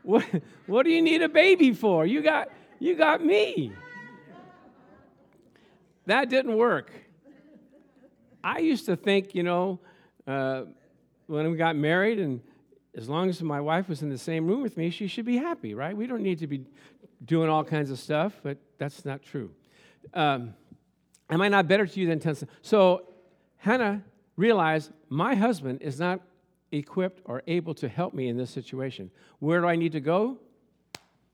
what, 0.03 0.25
what 0.67 0.83
do 0.83 0.91
you 0.91 1.01
need 1.01 1.23
a 1.23 1.29
baby 1.29 1.73
for? 1.73 2.05
You 2.05 2.23
got, 2.23 2.49
you 2.81 2.97
got 2.97 3.25
me. 3.25 3.73
That 6.07 6.29
didn't 6.29 6.57
work. 6.57 6.91
I 8.43 8.59
used 8.59 8.87
to 8.87 8.97
think, 8.97 9.35
you 9.35 9.43
know, 9.43 9.81
uh, 10.27 10.65
when 11.27 11.51
we 11.51 11.57
got 11.57 11.77
married, 11.77 12.19
and 12.19 12.41
as 12.95 13.09
long 13.09 13.29
as 13.31 13.43
my 13.43 13.61
wife 13.61 13.89
was 13.89 14.03
in 14.03 14.11
the 14.11 14.19
same 14.19 14.47
room 14.47 14.63
with 14.63 14.77
me, 14.77 14.91
she 14.91 15.07
should 15.07 15.25
be 15.25 15.39
happy, 15.39 15.75
right? 15.75 15.97
We 15.97 16.07
don't 16.07 16.23
need 16.23 16.39
to 16.41 16.47
be 16.47 16.67
doing 17.25 17.49
all 17.49 17.65
kinds 17.65 17.91
of 17.91 17.99
stuff, 17.99 18.39
but 18.43 18.59
that's 18.79 19.05
not 19.05 19.23
true. 19.23 19.51
Um, 20.13 20.55
am 21.31 21.41
I 21.41 21.49
not 21.49 21.67
better 21.69 21.87
to 21.87 22.01
you 22.01 22.07
than 22.07 22.21
10 22.21 22.35
sons? 22.35 22.51
So 22.61 23.09
Hannah 23.57 24.03
realized 24.37 24.91
my 25.09 25.35
husband 25.35 25.81
is 25.81 25.99
not 25.99 26.21
equipped 26.71 27.23
or 27.25 27.43
able 27.47 27.75
to 27.75 27.89
help 27.89 28.13
me 28.13 28.29
in 28.29 28.37
this 28.37 28.51
situation. 28.51 29.11
Where 29.39 29.61
do 29.61 29.67
I 29.67 29.77
need 29.77 29.93
to 29.93 30.01
go? 30.01 30.39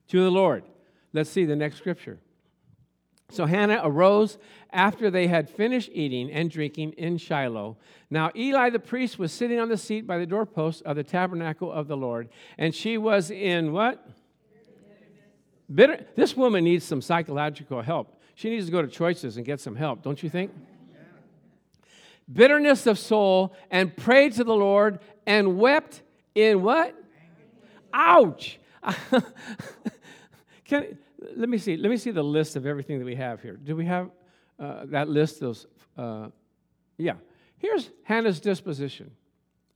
To 0.09 0.23
the 0.23 0.31
Lord. 0.31 0.65
Let's 1.13 1.31
see 1.31 1.45
the 1.45 1.57
next 1.57 1.77
scripture. 1.77 2.19
So 3.31 3.47
Hannah 3.47 3.81
arose 3.83 4.39
after 4.73 5.11
they 5.11 5.27
had 5.27 5.49
finished 5.49 5.91
eating 5.93 6.31
and 6.31 6.51
drinking 6.51 6.93
in 6.93 7.17
Shiloh. 7.17 7.77
Now 8.11 8.31
Eli 8.37 8.71
the 8.71 8.79
priest 8.79 9.19
was 9.19 9.33
sitting 9.33 9.59
on 9.59 9.69
the 9.69 9.77
seat 9.77 10.07
by 10.07 10.19
the 10.19 10.27
doorpost 10.27 10.83
of 10.83 10.97
the 10.97 11.05
tabernacle 11.05 11.71
of 11.71 11.89
the 11.89 11.97
Lord, 11.97 12.29
and 12.59 12.75
she 12.75 12.99
was 12.99 13.31
in 13.31 13.73
what? 13.73 14.07
Bitter. 15.73 16.05
This 16.17 16.37
woman 16.37 16.65
needs 16.65 16.85
some 16.85 17.01
psychological 17.01 17.81
help. 17.83 18.21
She 18.35 18.51
needs 18.51 18.67
to 18.67 18.73
go 18.73 18.83
to 18.83 18.89
choices 18.89 19.37
and 19.37 19.47
get 19.47 19.61
some 19.61 19.77
help, 19.77 20.03
don't 20.03 20.23
you 20.23 20.29
think? 20.29 20.51
Bitterness 22.33 22.87
of 22.87 22.99
soul, 22.99 23.55
and 23.71 23.97
prayed 23.97 24.33
to 24.35 24.45
the 24.45 24.55
Lord 24.55 25.01
and 25.27 25.59
wept 25.59 26.03
in 26.35 26.63
what? 26.63 26.95
Ouch! 27.93 28.59
Can, 30.65 30.99
let 31.37 31.49
me 31.49 31.59
see. 31.59 31.77
Let 31.77 31.91
me 31.91 31.97
see 31.97 32.11
the 32.11 32.25
list 32.25 32.57
of 32.57 32.67
everything 32.67 32.99
that 32.99 33.05
we 33.05 33.15
have 33.17 33.43
here. 33.43 33.57
Do 33.57 33.77
we 33.77 33.85
have 33.87 34.11
uh, 34.59 34.87
that 34.87 35.09
list? 35.09 35.41
Those, 35.41 35.67
uh, 35.97 36.29
yeah. 36.99 37.15
Here's 37.59 37.91
Hannah's 38.05 38.41
disposition. 38.41 39.11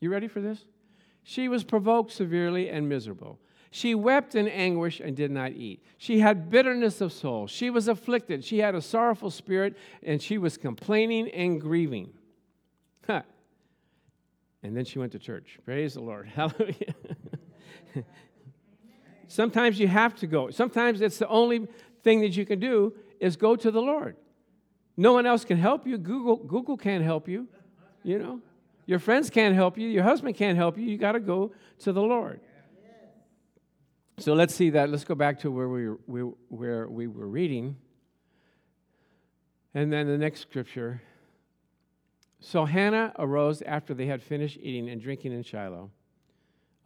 You 0.00 0.10
ready 0.10 0.28
for 0.28 0.40
this? 0.40 0.64
She 1.22 1.48
was 1.48 1.64
provoked 1.64 2.12
severely 2.12 2.68
and 2.68 2.88
miserable. 2.88 3.38
She 3.70 3.94
wept 3.94 4.34
in 4.34 4.46
anguish 4.46 5.00
and 5.00 5.16
did 5.16 5.30
not 5.30 5.52
eat. 5.52 5.82
She 5.98 6.20
had 6.20 6.48
bitterness 6.48 7.00
of 7.00 7.12
soul. 7.12 7.46
She 7.46 7.70
was 7.70 7.88
afflicted. 7.88 8.44
She 8.44 8.58
had 8.58 8.74
a 8.74 8.80
sorrowful 8.80 9.30
spirit, 9.30 9.76
and 10.02 10.22
she 10.22 10.38
was 10.38 10.56
complaining 10.56 11.28
and 11.30 11.60
grieving. 11.60 12.12
And 14.64 14.74
then 14.74 14.86
she 14.86 14.98
went 14.98 15.12
to 15.12 15.18
church. 15.18 15.58
Praise 15.64 15.94
the 15.94 16.00
Lord. 16.00 16.26
Hallelujah. 16.34 16.94
Sometimes 19.34 19.80
you 19.80 19.88
have 19.88 20.14
to 20.14 20.28
go. 20.28 20.50
Sometimes 20.50 21.00
it's 21.00 21.18
the 21.18 21.26
only 21.26 21.66
thing 22.04 22.20
that 22.20 22.36
you 22.36 22.46
can 22.46 22.60
do 22.60 22.94
is 23.18 23.34
go 23.34 23.56
to 23.56 23.72
the 23.72 23.82
Lord. 23.82 24.14
No 24.96 25.12
one 25.12 25.26
else 25.26 25.44
can 25.44 25.58
help 25.58 25.88
you. 25.88 25.98
Google, 25.98 26.36
Google 26.36 26.76
can't 26.76 27.02
help 27.02 27.26
you. 27.26 27.48
You 28.04 28.20
know, 28.20 28.40
your 28.86 29.00
friends 29.00 29.30
can't 29.30 29.52
help 29.52 29.76
you. 29.76 29.88
Your 29.88 30.04
husband 30.04 30.36
can't 30.36 30.56
help 30.56 30.78
you. 30.78 30.84
You 30.84 30.96
got 30.98 31.12
to 31.12 31.20
go 31.20 31.50
to 31.80 31.92
the 31.92 32.00
Lord. 32.00 32.38
So 34.18 34.34
let's 34.34 34.54
see 34.54 34.70
that. 34.70 34.88
Let's 34.88 35.02
go 35.02 35.16
back 35.16 35.40
to 35.40 35.50
where 35.50 35.68
we, 35.68 35.88
we, 36.06 36.20
where 36.48 36.86
we 36.86 37.08
were 37.08 37.26
reading. 37.26 37.76
And 39.74 39.92
then 39.92 40.06
the 40.06 40.16
next 40.16 40.42
scripture. 40.42 41.02
So 42.38 42.66
Hannah 42.66 43.12
arose 43.18 43.62
after 43.62 43.94
they 43.94 44.06
had 44.06 44.22
finished 44.22 44.58
eating 44.62 44.88
and 44.88 45.02
drinking 45.02 45.32
in 45.32 45.42
Shiloh. 45.42 45.90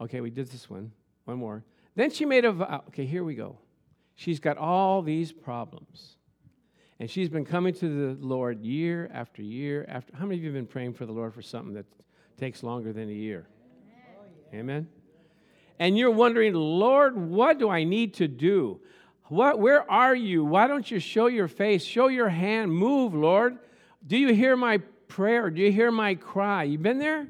Okay, 0.01 0.23
we 0.23 0.31
did 0.31 0.49
this 0.49 0.71
one. 0.71 0.93
One 1.27 1.37
more. 1.37 1.63
Then 1.99 2.11
she 2.11 2.25
made 2.27 2.45
a 2.45 2.53
vow. 2.53 2.85
Okay, 2.87 3.07
here 3.07 3.25
we 3.25 3.35
go. 3.35 3.59
She's 4.15 4.39
got 4.39 4.57
all 4.57 5.03
these 5.03 5.33
problems. 5.33 6.15
And 7.01 7.11
she's 7.11 7.29
been 7.29 7.45
coming 7.45 7.75
to 7.75 8.15
the 8.15 8.25
Lord 8.25 8.61
year 8.61 9.11
after 9.13 9.43
year 9.43 9.85
after. 9.89 10.17
How 10.17 10.25
many 10.25 10.37
of 10.37 10.45
you 10.45 10.51
have 10.51 10.55
been 10.55 10.69
praying 10.69 10.95
for 10.95 11.07
the 11.07 11.13
Lord 11.13 11.35
for 11.35 11.43
something 11.43 11.75
that 11.75 11.87
takes 12.37 12.63
longer 12.63 12.93
than 12.93 13.09
a 13.09 13.13
year? 13.13 13.49
Amen. 14.53 14.61
Amen? 14.61 14.89
And 15.81 15.99
you're 15.99 16.13
wondering, 16.13 16.55
Lord, 16.55 17.17
what 17.17 17.59
do 17.59 17.69
I 17.69 17.83
need 17.83 18.15
to 18.15 18.29
do? 18.29 18.79
What, 19.25 19.59
where 19.59 19.91
are 19.91 20.15
you? 20.15 20.45
Why 20.45 20.69
don't 20.69 20.89
you 20.89 21.01
show 21.01 21.27
your 21.27 21.49
face? 21.49 21.83
Show 21.83 22.07
your 22.07 22.29
hand. 22.29 22.71
Move, 22.73 23.13
Lord. 23.13 23.59
Do 24.07 24.17
you 24.17 24.33
hear 24.33 24.55
my 24.55 24.79
prayer? 25.09 25.51
Do 25.51 25.61
you 25.61 25.73
hear 25.73 25.91
my 25.91 26.15
cry? 26.15 26.63
You 26.63 26.79
been 26.79 27.01
there? 27.01 27.27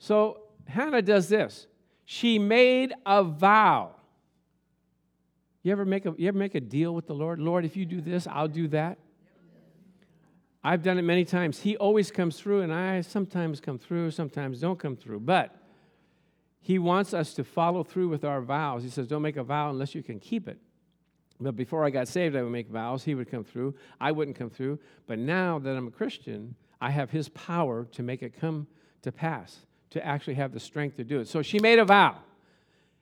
So 0.00 0.40
Hannah 0.66 1.02
does 1.02 1.28
this 1.28 1.68
she 2.12 2.40
made 2.40 2.92
a 3.06 3.22
vow. 3.22 3.92
You 5.62 5.70
ever 5.70 5.84
make 5.84 6.06
a, 6.06 6.14
you 6.18 6.26
ever 6.26 6.36
make 6.36 6.56
a 6.56 6.60
deal 6.60 6.92
with 6.92 7.06
the 7.06 7.14
Lord? 7.14 7.38
Lord, 7.38 7.64
if 7.64 7.76
you 7.76 7.86
do 7.86 8.00
this, 8.00 8.26
I'll 8.26 8.48
do 8.48 8.66
that. 8.68 8.98
I've 10.64 10.82
done 10.82 10.98
it 10.98 11.02
many 11.02 11.24
times. 11.24 11.60
He 11.60 11.76
always 11.76 12.10
comes 12.10 12.36
through, 12.36 12.62
and 12.62 12.72
I 12.72 13.02
sometimes 13.02 13.60
come 13.60 13.78
through, 13.78 14.10
sometimes 14.10 14.58
don't 14.58 14.76
come 14.76 14.96
through. 14.96 15.20
But 15.20 15.56
He 16.60 16.80
wants 16.80 17.14
us 17.14 17.32
to 17.34 17.44
follow 17.44 17.84
through 17.84 18.08
with 18.08 18.24
our 18.24 18.40
vows. 18.40 18.82
He 18.82 18.90
says, 18.90 19.06
Don't 19.06 19.22
make 19.22 19.36
a 19.36 19.44
vow 19.44 19.70
unless 19.70 19.94
you 19.94 20.02
can 20.02 20.18
keep 20.18 20.48
it. 20.48 20.58
But 21.38 21.54
before 21.54 21.84
I 21.84 21.90
got 21.90 22.08
saved, 22.08 22.34
I 22.34 22.42
would 22.42 22.50
make 22.50 22.70
vows. 22.70 23.04
He 23.04 23.14
would 23.14 23.30
come 23.30 23.44
through. 23.44 23.76
I 24.00 24.10
wouldn't 24.10 24.36
come 24.36 24.50
through. 24.50 24.80
But 25.06 25.20
now 25.20 25.60
that 25.60 25.76
I'm 25.76 25.86
a 25.86 25.92
Christian, 25.92 26.56
I 26.80 26.90
have 26.90 27.12
His 27.12 27.28
power 27.28 27.84
to 27.92 28.02
make 28.02 28.20
it 28.20 28.34
come 28.40 28.66
to 29.02 29.12
pass 29.12 29.60
to 29.90 30.04
actually 30.04 30.34
have 30.34 30.52
the 30.52 30.60
strength 30.60 30.96
to 30.96 31.04
do 31.04 31.20
it. 31.20 31.28
So 31.28 31.42
she 31.42 31.58
made 31.58 31.78
a 31.78 31.84
vow 31.84 32.16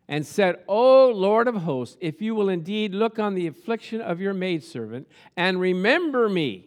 and 0.08 0.26
said, 0.26 0.56
O 0.66 1.10
Lord 1.10 1.48
of 1.48 1.54
hosts, 1.54 1.96
if 2.00 2.22
you 2.22 2.34
will 2.34 2.48
indeed 2.48 2.94
look 2.94 3.18
on 3.18 3.34
the 3.34 3.46
affliction 3.46 4.00
of 4.00 4.20
your 4.20 4.32
maidservant 4.34 5.06
and 5.36 5.60
remember 5.60 6.28
me. 6.28 6.64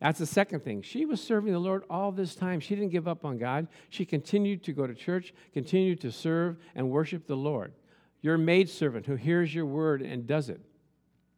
That's 0.00 0.18
the 0.18 0.26
second 0.26 0.60
thing. 0.60 0.82
She 0.82 1.06
was 1.06 1.22
serving 1.22 1.52
the 1.52 1.58
Lord 1.58 1.84
all 1.88 2.12
this 2.12 2.34
time. 2.34 2.60
She 2.60 2.74
didn't 2.74 2.92
give 2.92 3.08
up 3.08 3.24
on 3.24 3.38
God. 3.38 3.66
She 3.88 4.04
continued 4.04 4.62
to 4.64 4.72
go 4.72 4.86
to 4.86 4.94
church, 4.94 5.32
continued 5.52 6.00
to 6.02 6.12
serve 6.12 6.56
and 6.74 6.90
worship 6.90 7.26
the 7.26 7.36
Lord. 7.36 7.72
Your 8.20 8.36
maidservant 8.36 9.06
who 9.06 9.16
hears 9.16 9.54
your 9.54 9.66
word 9.66 10.02
and 10.02 10.26
does 10.26 10.48
it 10.48 10.60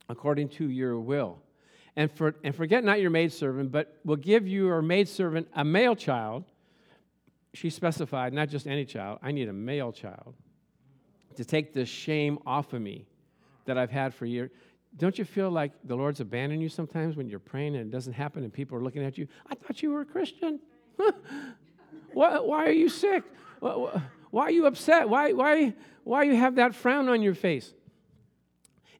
according 0.08 0.48
to 0.48 0.68
your 0.68 0.98
will. 0.98 1.38
And, 1.96 2.10
for, 2.10 2.34
and 2.44 2.54
forget 2.54 2.84
not 2.84 3.00
your 3.00 3.10
maidservant, 3.10 3.72
but 3.72 3.98
will 4.04 4.16
give 4.16 4.46
you 4.46 4.66
your 4.66 4.82
maidservant 4.82 5.48
a 5.54 5.64
male 5.64 5.96
child 5.96 6.44
she 7.58 7.70
specified 7.70 8.32
not 8.32 8.48
just 8.48 8.68
any 8.68 8.84
child, 8.84 9.18
I 9.20 9.32
need 9.32 9.48
a 9.48 9.52
male 9.52 9.90
child 9.90 10.34
to 11.34 11.44
take 11.44 11.72
the 11.72 11.84
shame 11.84 12.38
off 12.46 12.72
of 12.72 12.80
me 12.80 13.04
that 13.64 13.76
I've 13.76 13.90
had 13.90 14.14
for 14.14 14.26
years. 14.26 14.50
Don't 14.96 15.18
you 15.18 15.24
feel 15.24 15.50
like 15.50 15.72
the 15.82 15.96
Lord's 15.96 16.20
abandoned 16.20 16.62
you 16.62 16.68
sometimes 16.68 17.16
when 17.16 17.28
you're 17.28 17.40
praying 17.40 17.74
and 17.74 17.84
it 17.84 17.90
doesn't 17.90 18.12
happen 18.12 18.44
and 18.44 18.52
people 18.52 18.78
are 18.78 18.80
looking 18.80 19.02
at 19.02 19.18
you? 19.18 19.26
I 19.50 19.56
thought 19.56 19.82
you 19.82 19.90
were 19.90 20.02
a 20.02 20.04
Christian. 20.04 20.60
why, 22.12 22.38
why 22.38 22.64
are 22.64 22.70
you 22.70 22.88
sick? 22.88 23.24
Why, 23.58 24.02
why 24.30 24.42
are 24.44 24.50
you 24.52 24.66
upset? 24.66 25.08
Why, 25.08 25.32
why, 25.32 25.74
why 26.04 26.22
you 26.22 26.36
have 26.36 26.54
that 26.56 26.76
frown 26.76 27.08
on 27.08 27.22
your 27.22 27.34
face? 27.34 27.74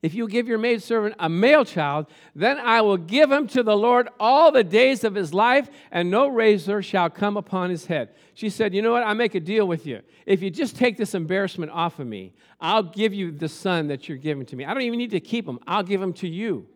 If 0.00 0.14
you 0.14 0.28
give 0.28 0.46
your 0.46 0.58
maidservant 0.58 1.16
a 1.18 1.28
male 1.28 1.64
child, 1.64 2.06
then 2.34 2.58
I 2.58 2.82
will 2.82 2.96
give 2.96 3.32
him 3.32 3.48
to 3.48 3.64
the 3.64 3.76
Lord 3.76 4.08
all 4.20 4.52
the 4.52 4.62
days 4.62 5.02
of 5.02 5.16
his 5.16 5.34
life, 5.34 5.68
and 5.90 6.08
no 6.08 6.28
razor 6.28 6.82
shall 6.82 7.10
come 7.10 7.36
upon 7.36 7.70
his 7.70 7.86
head. 7.86 8.10
She 8.34 8.48
said, 8.48 8.74
You 8.74 8.82
know 8.82 8.92
what? 8.92 9.02
I 9.02 9.12
make 9.14 9.34
a 9.34 9.40
deal 9.40 9.66
with 9.66 9.86
you. 9.86 10.02
If 10.24 10.40
you 10.40 10.50
just 10.50 10.76
take 10.76 10.96
this 10.96 11.14
embarrassment 11.14 11.72
off 11.72 11.98
of 11.98 12.06
me, 12.06 12.32
I'll 12.60 12.84
give 12.84 13.12
you 13.12 13.32
the 13.32 13.48
son 13.48 13.88
that 13.88 14.08
you're 14.08 14.18
giving 14.18 14.46
to 14.46 14.56
me. 14.56 14.64
I 14.64 14.72
don't 14.72 14.84
even 14.84 14.98
need 14.98 15.10
to 15.10 15.20
keep 15.20 15.48
him, 15.48 15.58
I'll 15.66 15.82
give 15.82 16.00
him 16.00 16.12
to 16.14 16.28
you 16.28 16.66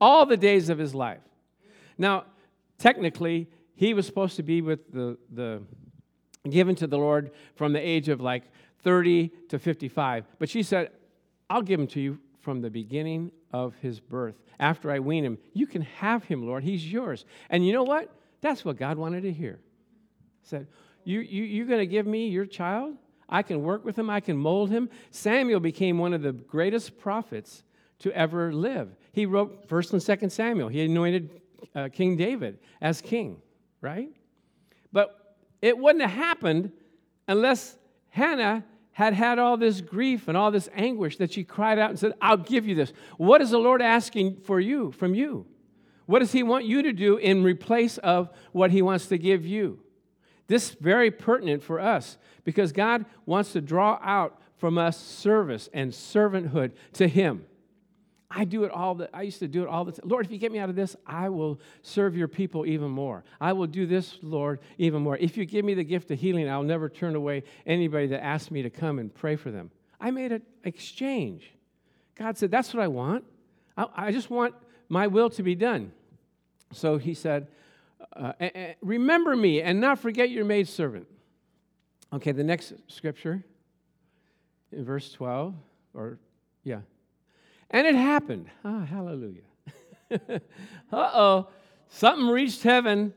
all 0.00 0.24
the 0.24 0.36
days 0.36 0.70
of 0.70 0.78
his 0.78 0.94
life. 0.94 1.20
Now, 1.98 2.24
technically, 2.78 3.48
he 3.74 3.92
was 3.92 4.06
supposed 4.06 4.36
to 4.36 4.42
be 4.42 4.62
with 4.62 4.90
the, 4.90 5.18
the 5.32 5.62
given 6.48 6.74
to 6.76 6.86
the 6.86 6.96
Lord 6.96 7.32
from 7.56 7.74
the 7.74 7.80
age 7.80 8.08
of 8.08 8.20
like 8.20 8.44
30 8.84 9.28
to 9.50 9.58
55. 9.58 10.24
But 10.38 10.48
she 10.48 10.62
said, 10.62 10.92
I'll 11.50 11.62
give 11.62 11.78
him 11.78 11.86
to 11.88 12.00
you 12.00 12.18
from 12.40 12.60
the 12.60 12.70
beginning 12.70 13.30
of 13.52 13.74
his 13.76 14.00
birth. 14.00 14.36
After 14.60 14.90
I 14.90 14.98
wean 14.98 15.24
him, 15.24 15.38
you 15.52 15.66
can 15.66 15.82
have 15.82 16.24
him, 16.24 16.46
Lord. 16.46 16.64
He's 16.64 16.90
yours. 16.90 17.24
And 17.50 17.66
you 17.66 17.72
know 17.72 17.84
what? 17.84 18.10
That's 18.40 18.64
what 18.64 18.76
God 18.76 18.98
wanted 18.98 19.22
to 19.22 19.32
hear. 19.32 19.58
He 20.42 20.48
said, 20.48 20.66
you, 21.04 21.20
you, 21.20 21.44
You're 21.44 21.66
going 21.66 21.80
to 21.80 21.86
give 21.86 22.06
me 22.06 22.28
your 22.28 22.46
child? 22.46 22.96
I 23.28 23.42
can 23.42 23.62
work 23.62 23.84
with 23.84 23.98
him, 23.98 24.08
I 24.08 24.20
can 24.20 24.36
mold 24.36 24.70
him. 24.70 24.88
Samuel 25.10 25.60
became 25.60 25.98
one 25.98 26.14
of 26.14 26.22
the 26.22 26.32
greatest 26.32 26.98
prophets 26.98 27.62
to 28.00 28.12
ever 28.12 28.52
live. 28.52 28.96
He 29.12 29.26
wrote 29.26 29.68
1st 29.68 29.92
and 29.94 30.20
2nd 30.20 30.32
Samuel. 30.32 30.68
He 30.68 30.82
anointed 30.82 31.40
uh, 31.74 31.88
King 31.92 32.16
David 32.16 32.58
as 32.80 33.00
king, 33.00 33.42
right? 33.80 34.08
But 34.92 35.36
it 35.60 35.76
wouldn't 35.76 36.02
have 36.02 36.12
happened 36.12 36.72
unless 37.26 37.76
Hannah 38.10 38.64
had 38.98 39.14
had 39.14 39.38
all 39.38 39.56
this 39.56 39.80
grief 39.80 40.26
and 40.26 40.36
all 40.36 40.50
this 40.50 40.68
anguish 40.74 41.18
that 41.18 41.32
she 41.32 41.44
cried 41.44 41.78
out 41.78 41.88
and 41.88 41.96
said, 41.96 42.14
I'll 42.20 42.36
give 42.36 42.66
you 42.66 42.74
this. 42.74 42.92
What 43.16 43.40
is 43.40 43.50
the 43.50 43.58
Lord 43.58 43.80
asking 43.80 44.38
for 44.38 44.58
you, 44.58 44.90
from 44.90 45.14
you? 45.14 45.46
What 46.06 46.18
does 46.18 46.32
He 46.32 46.42
want 46.42 46.64
you 46.64 46.82
to 46.82 46.92
do 46.92 47.16
in 47.16 47.44
replace 47.44 47.98
of 47.98 48.28
what 48.50 48.72
He 48.72 48.82
wants 48.82 49.06
to 49.06 49.16
give 49.16 49.46
you? 49.46 49.78
This 50.48 50.70
is 50.70 50.76
very 50.80 51.12
pertinent 51.12 51.62
for 51.62 51.78
us 51.78 52.18
because 52.42 52.72
God 52.72 53.04
wants 53.24 53.52
to 53.52 53.60
draw 53.60 54.00
out 54.02 54.40
from 54.56 54.78
us 54.78 54.96
service 54.96 55.68
and 55.72 55.92
servanthood 55.92 56.72
to 56.94 57.06
Him. 57.06 57.46
I 58.30 58.44
do 58.44 58.64
it 58.64 58.70
all 58.70 58.94
the 58.94 59.14
I 59.16 59.22
used 59.22 59.38
to 59.38 59.48
do 59.48 59.62
it 59.62 59.68
all 59.68 59.84
the 59.84 59.92
time. 59.92 60.08
Lord, 60.08 60.26
if 60.26 60.32
you 60.32 60.38
get 60.38 60.52
me 60.52 60.58
out 60.58 60.68
of 60.68 60.76
this, 60.76 60.94
I 61.06 61.30
will 61.30 61.60
serve 61.82 62.16
your 62.16 62.28
people 62.28 62.66
even 62.66 62.90
more. 62.90 63.24
I 63.40 63.54
will 63.54 63.66
do 63.66 63.86
this, 63.86 64.18
Lord, 64.22 64.60
even 64.76 65.02
more. 65.02 65.16
If 65.16 65.36
you 65.36 65.46
give 65.46 65.64
me 65.64 65.74
the 65.74 65.84
gift 65.84 66.10
of 66.10 66.18
healing, 66.18 66.48
I'll 66.48 66.62
never 66.62 66.88
turn 66.90 67.14
away 67.14 67.44
anybody 67.66 68.08
that 68.08 68.22
asks 68.22 68.50
me 68.50 68.62
to 68.62 68.70
come 68.70 68.98
and 68.98 69.14
pray 69.14 69.36
for 69.36 69.50
them. 69.50 69.70
I 69.98 70.10
made 70.10 70.32
an 70.32 70.42
exchange. 70.64 71.50
God 72.16 72.36
said, 72.36 72.50
That's 72.50 72.74
what 72.74 72.82
I 72.82 72.88
want. 72.88 73.24
I, 73.76 73.86
I 73.96 74.12
just 74.12 74.28
want 74.28 74.54
my 74.90 75.06
will 75.06 75.30
to 75.30 75.42
be 75.42 75.54
done. 75.54 75.92
So 76.72 76.98
he 76.98 77.14
said, 77.14 77.48
uh, 78.14 78.32
Remember 78.82 79.34
me 79.36 79.62
and 79.62 79.80
not 79.80 80.00
forget 80.00 80.28
your 80.30 80.44
maidservant. 80.44 81.06
Okay, 82.12 82.32
the 82.32 82.44
next 82.44 82.74
scripture 82.88 83.42
in 84.72 84.84
verse 84.84 85.12
12, 85.12 85.54
or 85.94 86.18
yeah. 86.62 86.80
And 87.70 87.86
it 87.86 87.94
happened. 87.94 88.46
Ah, 88.64 88.84
hallelujah. 88.84 89.42
uh 90.10 90.38
oh. 90.92 91.48
Something 91.88 92.28
reached 92.28 92.62
heaven. 92.62 93.14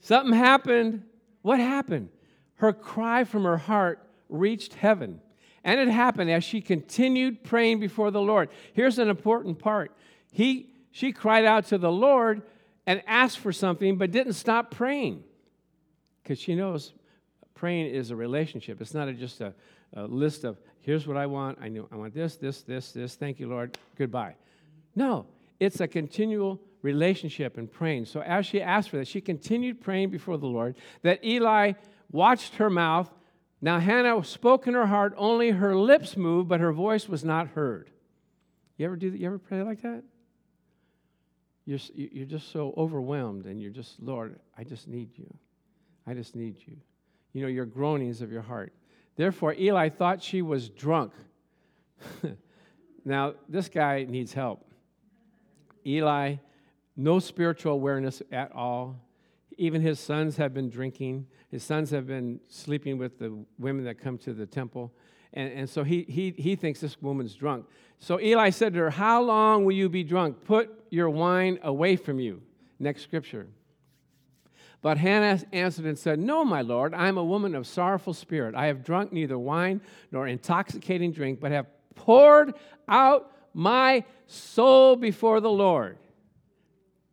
Something 0.00 0.34
happened. 0.34 1.04
What 1.42 1.60
happened? 1.60 2.10
Her 2.54 2.72
cry 2.72 3.24
from 3.24 3.44
her 3.44 3.58
heart 3.58 4.04
reached 4.28 4.74
heaven. 4.74 5.20
And 5.64 5.80
it 5.80 5.88
happened 5.88 6.30
as 6.30 6.44
she 6.44 6.60
continued 6.60 7.44
praying 7.44 7.80
before 7.80 8.10
the 8.10 8.20
Lord. 8.20 8.48
Here's 8.72 8.98
an 8.98 9.08
important 9.08 9.58
part. 9.58 9.92
He, 10.32 10.70
she 10.92 11.12
cried 11.12 11.44
out 11.44 11.66
to 11.66 11.78
the 11.78 11.90
Lord 11.90 12.42
and 12.86 13.02
asked 13.06 13.38
for 13.38 13.52
something, 13.52 13.98
but 13.98 14.10
didn't 14.10 14.32
stop 14.34 14.70
praying 14.70 15.24
because 16.22 16.38
she 16.38 16.54
knows 16.54 16.92
praying 17.54 17.92
is 17.92 18.10
a 18.10 18.16
relationship. 18.16 18.80
It's 18.80 18.94
not 18.94 19.08
a, 19.08 19.12
just 19.12 19.40
a, 19.40 19.52
a, 19.94 20.04
list 20.04 20.44
of, 20.44 20.58
here's 20.88 21.06
what 21.06 21.18
I 21.18 21.26
want. 21.26 21.58
I, 21.60 21.68
know, 21.68 21.86
I 21.92 21.96
want 21.96 22.14
this, 22.14 22.36
this, 22.36 22.62
this, 22.62 22.92
this. 22.92 23.14
Thank 23.14 23.38
you, 23.38 23.46
Lord. 23.46 23.76
Goodbye. 23.98 24.36
No, 24.96 25.26
it's 25.60 25.80
a 25.80 25.86
continual 25.86 26.62
relationship 26.80 27.58
and 27.58 27.70
praying. 27.70 28.06
So 28.06 28.22
as 28.22 28.46
she 28.46 28.62
asked 28.62 28.88
for 28.88 28.96
that, 28.96 29.06
she 29.06 29.20
continued 29.20 29.82
praying 29.82 30.08
before 30.08 30.38
the 30.38 30.46
Lord 30.46 30.76
that 31.02 31.22
Eli 31.22 31.72
watched 32.10 32.54
her 32.54 32.70
mouth. 32.70 33.10
Now 33.60 33.78
Hannah 33.78 34.24
spoke 34.24 34.66
in 34.66 34.72
her 34.72 34.86
heart, 34.86 35.12
only 35.18 35.50
her 35.50 35.76
lips 35.76 36.16
moved, 36.16 36.48
but 36.48 36.60
her 36.60 36.72
voice 36.72 37.06
was 37.06 37.22
not 37.22 37.48
heard. 37.48 37.90
You 38.78 38.86
ever 38.86 38.96
do 38.96 39.10
that? 39.10 39.20
You 39.20 39.26
ever 39.26 39.38
pray 39.38 39.62
like 39.62 39.82
that? 39.82 40.04
You're, 41.66 41.80
you're 41.94 42.24
just 42.24 42.50
so 42.50 42.72
overwhelmed 42.78 43.44
and 43.44 43.60
you're 43.60 43.72
just, 43.72 44.00
Lord, 44.00 44.40
I 44.56 44.64
just 44.64 44.88
need 44.88 45.10
you. 45.18 45.36
I 46.06 46.14
just 46.14 46.34
need 46.34 46.56
you. 46.66 46.78
You 47.34 47.42
know, 47.42 47.48
your 47.48 47.66
groanings 47.66 48.22
of 48.22 48.32
your 48.32 48.40
heart. 48.40 48.72
Therefore, 49.18 49.52
Eli 49.58 49.88
thought 49.88 50.22
she 50.22 50.42
was 50.42 50.68
drunk. 50.68 51.12
now, 53.04 53.34
this 53.48 53.68
guy 53.68 54.06
needs 54.08 54.32
help. 54.32 54.64
Eli, 55.84 56.36
no 56.96 57.18
spiritual 57.18 57.72
awareness 57.72 58.22
at 58.30 58.52
all. 58.52 58.96
Even 59.56 59.82
his 59.82 59.98
sons 59.98 60.36
have 60.36 60.54
been 60.54 60.70
drinking. 60.70 61.26
His 61.50 61.64
sons 61.64 61.90
have 61.90 62.06
been 62.06 62.38
sleeping 62.46 62.96
with 62.96 63.18
the 63.18 63.36
women 63.58 63.84
that 63.86 63.98
come 64.00 64.18
to 64.18 64.32
the 64.32 64.46
temple. 64.46 64.92
And, 65.32 65.52
and 65.52 65.68
so 65.68 65.82
he, 65.82 66.06
he, 66.08 66.32
he 66.38 66.54
thinks 66.54 66.80
this 66.80 67.02
woman's 67.02 67.34
drunk. 67.34 67.66
So 67.98 68.20
Eli 68.20 68.50
said 68.50 68.72
to 68.74 68.78
her, 68.78 68.90
How 68.90 69.20
long 69.20 69.64
will 69.64 69.74
you 69.74 69.88
be 69.88 70.04
drunk? 70.04 70.44
Put 70.44 70.70
your 70.90 71.10
wine 71.10 71.58
away 71.64 71.96
from 71.96 72.20
you. 72.20 72.40
Next 72.78 73.02
scripture. 73.02 73.48
But 74.80 74.96
Hannah 74.98 75.42
answered 75.52 75.86
and 75.86 75.98
said, 75.98 76.18
No, 76.18 76.44
my 76.44 76.62
lord, 76.62 76.94
I 76.94 77.08
am 77.08 77.18
a 77.18 77.24
woman 77.24 77.54
of 77.54 77.66
sorrowful 77.66 78.14
spirit. 78.14 78.54
I 78.54 78.66
have 78.66 78.84
drunk 78.84 79.12
neither 79.12 79.38
wine 79.38 79.80
nor 80.12 80.28
intoxicating 80.28 81.12
drink, 81.12 81.40
but 81.40 81.50
have 81.50 81.66
poured 81.94 82.54
out 82.88 83.32
my 83.54 84.04
soul 84.26 84.94
before 84.94 85.40
the 85.40 85.50
Lord. 85.50 85.98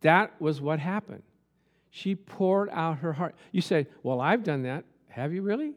That 0.01 0.39
was 0.39 0.61
what 0.61 0.79
happened. 0.79 1.23
She 1.89 2.13
poured 2.13 2.69
out 2.71 2.99
her 2.99 3.13
heart. 3.13 3.35
You 3.51 3.61
say, 3.61 3.87
Well, 4.03 4.21
I've 4.21 4.43
done 4.43 4.63
that. 4.63 4.85
Have 5.09 5.33
you 5.33 5.41
really? 5.41 5.73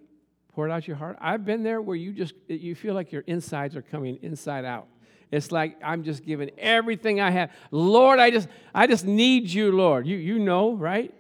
Poured 0.53 0.71
out 0.71 0.87
your 0.87 0.97
heart? 0.97 1.17
I've 1.21 1.45
been 1.45 1.63
there 1.63 1.81
where 1.81 1.97
you 1.97 2.13
just 2.13 2.35
you 2.49 2.75
feel 2.75 2.93
like 2.93 3.13
your 3.13 3.23
insides 3.27 3.77
are 3.77 3.83
coming 3.83 4.19
inside 4.21 4.65
out. 4.65 4.89
It's 5.31 5.53
like 5.53 5.77
I'm 5.83 6.03
just 6.03 6.25
giving 6.25 6.51
everything 6.59 7.21
I 7.21 7.31
have. 7.31 7.53
Lord, 7.71 8.19
I 8.19 8.31
just 8.31 8.49
I 8.75 8.87
just 8.87 9.07
need 9.07 9.49
you, 9.49 9.73
Lord. 9.73 10.07
You 10.07 10.17
you 10.17 10.39
know, 10.39 10.75
right? 10.75 11.15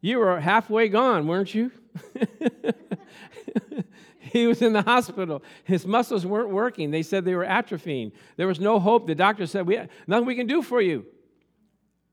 You 0.00 0.18
were 0.18 0.40
halfway 0.40 0.88
gone, 0.88 1.26
weren't 1.26 1.54
you? 1.54 1.70
he 4.18 4.46
was 4.46 4.62
in 4.62 4.72
the 4.72 4.82
hospital. 4.82 5.42
His 5.64 5.86
muscles 5.86 6.24
weren't 6.24 6.50
working. 6.50 6.90
They 6.90 7.02
said 7.02 7.24
they 7.24 7.34
were 7.34 7.44
atrophying. 7.44 8.12
There 8.36 8.46
was 8.46 8.60
no 8.60 8.78
hope. 8.78 9.06
The 9.06 9.14
doctor 9.14 9.46
said, 9.46 9.66
we, 9.66 9.78
Nothing 10.06 10.26
we 10.26 10.34
can 10.34 10.46
do 10.46 10.62
for 10.62 10.80
you. 10.80 11.04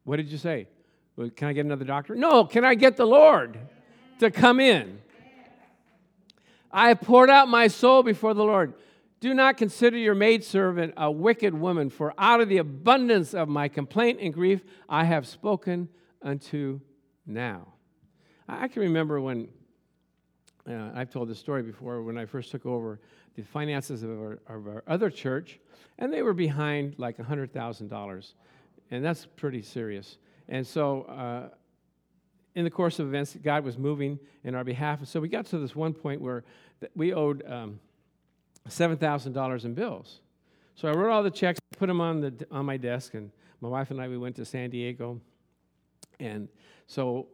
What 0.04 0.18
did 0.18 0.30
you 0.30 0.38
say? 0.38 0.68
Well, 1.16 1.30
can 1.30 1.48
I 1.48 1.54
get 1.54 1.66
another 1.66 1.86
doctor? 1.86 2.16
No, 2.16 2.46
can 2.46 2.66
I 2.66 2.76
get 2.76 2.98
the 2.98 3.06
Lord 3.06 3.58
to 4.20 4.32
come 4.32 4.60
in? 4.60 5.00
I 6.72 6.90
have 6.90 7.02
poured 7.02 7.30
out 7.30 7.48
my 7.48 7.68
soul 7.68 8.04
before 8.04 8.34
the 8.34 8.44
Lord. 8.44 8.74
Do 9.20 9.34
not 9.34 9.58
consider 9.58 9.98
your 9.98 10.14
maidservant 10.14 10.94
a 10.96 11.10
wicked 11.10 11.54
woman, 11.54 11.90
for 11.90 12.14
out 12.18 12.40
of 12.40 12.50
the 12.50 12.58
abundance 12.58 13.34
of 13.34 13.48
my 13.48 13.68
complaint 13.68 14.20
and 14.22 14.34
grief 14.34 14.64
I 14.88 15.06
have 15.06 15.26
spoken 15.26 15.90
unto 16.22 16.82
now. 17.26 17.74
I 18.48 18.68
can 18.68 18.82
remember 18.82 19.20
when, 19.20 19.50
uh, 20.70 20.92
I've 20.96 21.10
told 21.10 21.30
this 21.30 21.40
story 21.40 21.64
before, 21.64 22.02
when 22.02 22.18
I 22.18 22.26
first 22.26 22.52
took 22.52 22.66
over 22.66 23.00
the 23.36 23.44
finances 23.44 24.04
of 24.04 24.10
our, 24.10 24.40
of 24.48 24.68
our 24.68 24.84
other 24.88 25.10
church, 25.10 25.60
and 26.00 26.12
they 26.12 26.22
were 26.22 26.34
behind 26.34 26.96
like 26.98 27.18
$100,000. 27.18 28.34
And 28.90 29.04
that's 29.04 29.26
pretty 29.36 29.62
serious. 29.62 30.18
And 30.48 30.66
so, 30.66 31.04
uh, 31.04 31.56
in 32.56 32.64
the 32.64 32.72
course 32.72 32.98
of 32.98 33.08
events, 33.08 33.38
God 33.44 33.64
was 33.64 33.78
moving 33.78 34.18
in 34.44 34.56
our 34.56 34.64
behalf. 34.64 34.98
And 34.98 35.08
so 35.08 35.20
we 35.20 35.28
got 35.28 35.46
to 35.48 35.60
this 35.60 35.76
one 35.76 35.94
point 35.94 36.20
where 36.20 36.44
we 36.96 37.14
owed 37.14 37.46
um, 37.48 37.80
$7,000 38.68 39.66
in 39.66 39.74
bills. 39.76 40.22
So 40.74 40.88
I 40.88 40.92
wrote 40.92 41.12
all 41.12 41.22
the 41.22 41.30
checks, 41.30 41.60
put 41.78 41.86
them 41.86 42.02
on, 42.02 42.22
the, 42.22 42.48
on 42.50 42.66
my 42.66 42.78
desk, 42.78 43.14
and 43.14 43.32
my 43.62 43.70
wife 43.70 43.92
and 43.92 44.02
I, 44.02 44.08
we 44.08 44.18
went 44.18 44.36
to 44.38 44.46
San 44.46 44.72
Diego. 44.72 45.22
And 46.20 46.48
so 46.88 47.28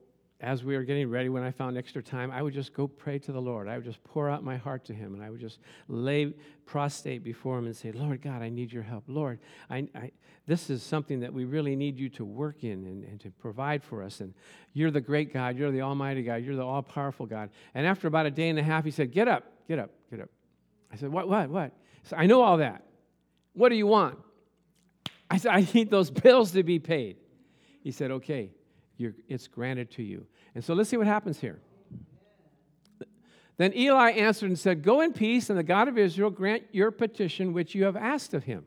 as 0.44 0.62
we 0.64 0.76
were 0.76 0.84
getting 0.84 1.10
ready, 1.10 1.30
when 1.30 1.42
I 1.42 1.52
found 1.52 1.78
extra 1.78 2.04
time, 2.04 2.30
I 2.30 2.42
would 2.42 2.54
just 2.54 2.74
go 2.74 2.86
pray 2.86 3.18
to 3.20 3.32
the 3.32 3.40
Lord. 3.40 3.70
I 3.70 3.78
would 3.78 3.86
just 3.86 4.04
pour 4.04 4.30
out 4.30 4.44
my 4.44 4.58
heart 4.58 4.84
to 4.86 4.94
Him, 4.94 5.14
and 5.14 5.24
I 5.24 5.30
would 5.30 5.40
just 5.40 5.60
lay 5.88 6.34
prostrate 6.66 7.24
before 7.24 7.58
Him 7.58 7.66
and 7.66 7.76
say, 7.76 7.94
Lord 7.94 8.22
God, 8.22 8.42
I 8.42 8.50
need 8.50 8.72
your 8.72 8.84
help. 8.84 9.06
Lord, 9.08 9.40
I, 9.70 9.88
I, 9.96 10.12
this 10.46 10.70
is 10.70 10.84
something 10.84 11.22
that 11.22 11.34
we 11.34 11.46
really 11.46 11.78
need 11.78 11.98
you 11.98 12.10
to 12.10 12.26
work 12.26 12.66
in 12.66 12.86
and, 12.86 13.04
and 13.06 13.22
to 13.22 13.32
provide 13.32 13.84
for 13.84 14.04
us. 14.04 14.20
And 14.20 14.34
you're 14.74 14.92
the 14.92 15.02
great 15.02 15.34
God. 15.34 15.58
You're 15.58 15.72
the 15.72 15.82
Almighty 15.82 16.24
God. 16.24 16.44
You're 16.44 16.58
the 16.58 16.66
all 16.66 16.84
powerful 16.84 17.26
God. 17.26 17.50
And 17.74 17.88
after 17.88 18.10
about 18.10 18.26
a 18.26 18.32
day 18.32 18.50
and 18.50 18.60
a 18.60 18.64
half, 18.64 18.84
He 18.84 18.92
said, 18.92 19.14
Get 19.14 19.30
up, 19.30 19.46
get 19.70 19.80
up, 19.80 19.92
get 20.12 20.20
up. 20.20 20.30
I 20.92 20.98
said, 20.98 21.10
What, 21.10 21.30
what, 21.30 21.50
what? 21.50 21.72
So 22.04 22.18
I 22.18 22.26
know 22.26 22.42
all 22.42 22.58
that. 22.58 22.84
What 23.54 23.70
do 23.70 23.76
you 23.76 23.88
want? 23.88 24.20
I 25.30 25.38
said, 25.38 25.52
I 25.52 25.66
need 25.74 25.90
those 25.90 26.12
bills 26.12 26.52
to 26.52 26.64
be 26.64 26.80
paid. 26.80 27.16
He 27.82 27.92
said, 27.92 28.12
Okay, 28.12 28.52
it's 29.00 29.48
granted 29.48 29.92
to 29.92 30.04
you. 30.04 30.26
And 30.56 30.64
so 30.64 30.74
let's 30.74 30.90
see 30.90 30.98
what 30.98 31.08
happens 31.08 31.40
here. 31.40 31.60
Then 33.58 33.74
Eli 33.76 34.12
answered 34.12 34.50
and 34.50 34.58
said, 34.58 34.84
Go 34.84 35.02
in 35.02 35.14
peace, 35.14 35.50
and 35.50 35.60
the 35.60 35.64
God 35.64 35.88
of 35.88 35.98
Israel 35.98 36.30
grant 36.30 36.64
your 36.72 36.92
petition 36.92 37.54
which 37.54 37.76
you 37.76 37.86
have 37.86 37.96
asked 37.96 38.34
of 38.34 38.44
him. 38.44 38.66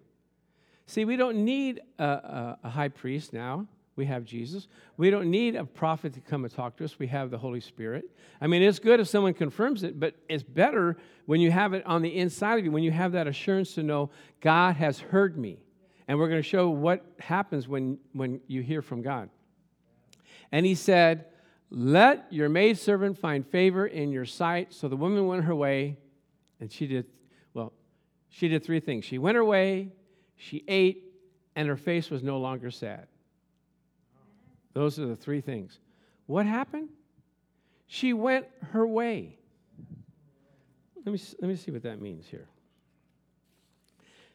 See, 0.86 1.04
we 1.04 1.16
don't 1.16 1.44
need 1.44 1.80
a, 1.98 2.04
a, 2.04 2.58
a, 2.64 2.70
high 2.70 2.88
priest 2.88 3.32
now. 3.32 3.66
We 3.96 4.06
have 4.06 4.24
Jesus. 4.24 4.68
We 4.96 5.10
don't 5.10 5.30
need 5.30 5.56
a 5.56 5.64
prophet 5.64 6.12
to 6.14 6.20
come 6.20 6.44
and 6.44 6.54
talk 6.54 6.76
to 6.76 6.84
us. 6.84 6.98
We 6.98 7.08
have 7.08 7.30
the 7.30 7.38
Holy 7.38 7.60
Spirit. 7.60 8.04
I 8.40 8.46
mean, 8.46 8.62
it's 8.62 8.78
good 8.78 9.00
if 9.00 9.08
someone 9.08 9.34
confirms 9.34 9.82
it, 9.82 9.98
but 9.98 10.14
it's 10.28 10.44
better 10.44 10.96
when 11.24 11.40
you 11.40 11.50
have 11.50 11.72
it 11.72 11.84
on 11.86 12.02
the 12.02 12.16
inside 12.16 12.58
of 12.58 12.64
you, 12.64 12.70
when 12.70 12.84
you 12.84 12.92
have 12.92 13.12
that 13.12 13.26
assurance 13.26 13.74
to 13.74 13.82
know 13.82 14.10
God 14.40 14.76
has 14.76 15.00
heard 15.00 15.36
me. 15.36 15.58
And 16.06 16.18
we're 16.18 16.28
going 16.28 16.42
to 16.42 16.48
show 16.48 16.68
what 16.68 17.04
happens 17.18 17.66
when, 17.66 17.98
when 18.12 18.40
you 18.46 18.62
hear 18.62 18.82
from 18.82 19.02
God. 19.02 19.28
And 20.52 20.66
he 20.66 20.74
said, 20.74 21.26
Let 21.70 22.32
your 22.32 22.48
maidservant 22.48 23.18
find 23.18 23.46
favor 23.46 23.87
in 23.87 24.11
your 24.11 24.24
sight. 24.24 24.72
So 24.72 24.88
the 24.88 24.96
woman 24.96 25.26
went 25.26 25.44
her 25.44 25.54
way, 25.54 25.96
and 26.61 26.70
she 26.70 26.87
did, 26.87 27.06
well, 27.54 27.72
she 28.28 28.48
did 28.48 28.64
three 28.64 28.80
things. 28.80 29.04
She 29.04 29.18
went 29.18 29.37
her 29.37 29.44
way, 29.44 29.92
she 30.37 30.64
ate, 30.68 31.04
and 31.54 31.68
her 31.68 31.76
face 31.76 32.11
was 32.11 32.22
no 32.22 32.38
longer 32.38 32.70
sad. 32.70 33.06
Those 34.74 34.98
are 34.98 35.06
the 35.06 35.16
three 35.16 35.40
things. 35.40 35.78
What 36.26 36.44
happened? 36.44 36.90
She 37.87 38.12
went 38.12 38.46
her 38.72 38.87
way. 38.87 39.38
Let 41.04 41.12
me, 41.12 41.20
let 41.40 41.48
me 41.48 41.56
see 41.56 41.70
what 41.70 41.82
that 41.85 42.00
means 42.00 42.26
here. 42.26 42.48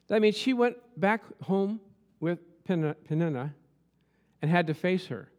That 0.07 0.21
means 0.21 0.35
she 0.35 0.53
went 0.53 0.77
back 0.97 1.21
home 1.43 1.79
with 2.19 2.39
Peninnah 2.65 3.53
and 4.41 4.51
had 4.51 4.67
to 4.67 4.73
face 4.73 5.07
her. 5.07 5.29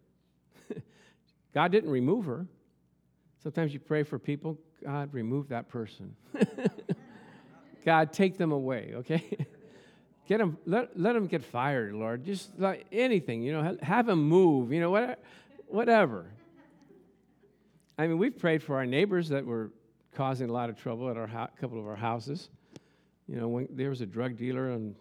God 1.54 1.72
didn't 1.72 1.90
remove 1.90 2.24
her. 2.26 2.46
Sometimes 3.42 3.72
you 3.72 3.80
pray 3.80 4.02
for 4.04 4.18
people, 4.18 4.58
God, 4.84 5.12
remove 5.12 5.48
that 5.48 5.68
person. 5.68 6.14
God, 7.84 8.12
take 8.12 8.38
them 8.38 8.52
away, 8.52 8.92
okay? 8.94 9.24
get 10.28 10.38
them, 10.38 10.56
let, 10.64 10.98
let 10.98 11.14
them 11.14 11.26
get 11.26 11.42
fired, 11.42 11.94
Lord. 11.94 12.24
Just 12.24 12.58
like 12.58 12.86
anything, 12.92 13.42
you 13.42 13.52
know, 13.52 13.76
have 13.82 14.06
them 14.06 14.22
move, 14.22 14.72
you 14.72 14.80
know, 14.80 14.90
whatever. 14.90 15.16
whatever. 15.66 16.26
I 17.98 18.06
mean, 18.06 18.18
we've 18.18 18.38
prayed 18.38 18.62
for 18.62 18.76
our 18.76 18.86
neighbors 18.86 19.28
that 19.30 19.44
were 19.44 19.72
causing 20.14 20.48
a 20.48 20.52
lot 20.52 20.70
of 20.70 20.76
trouble 20.76 21.10
at 21.10 21.16
our 21.16 21.26
ho- 21.26 21.48
couple 21.60 21.78
of 21.78 21.86
our 21.86 21.96
houses. 21.96 22.48
You 23.26 23.36
know, 23.36 23.48
when 23.48 23.68
there 23.70 23.90
was 23.90 24.00
a 24.00 24.06
drug 24.06 24.36
dealer 24.36 24.70
on 24.70 24.94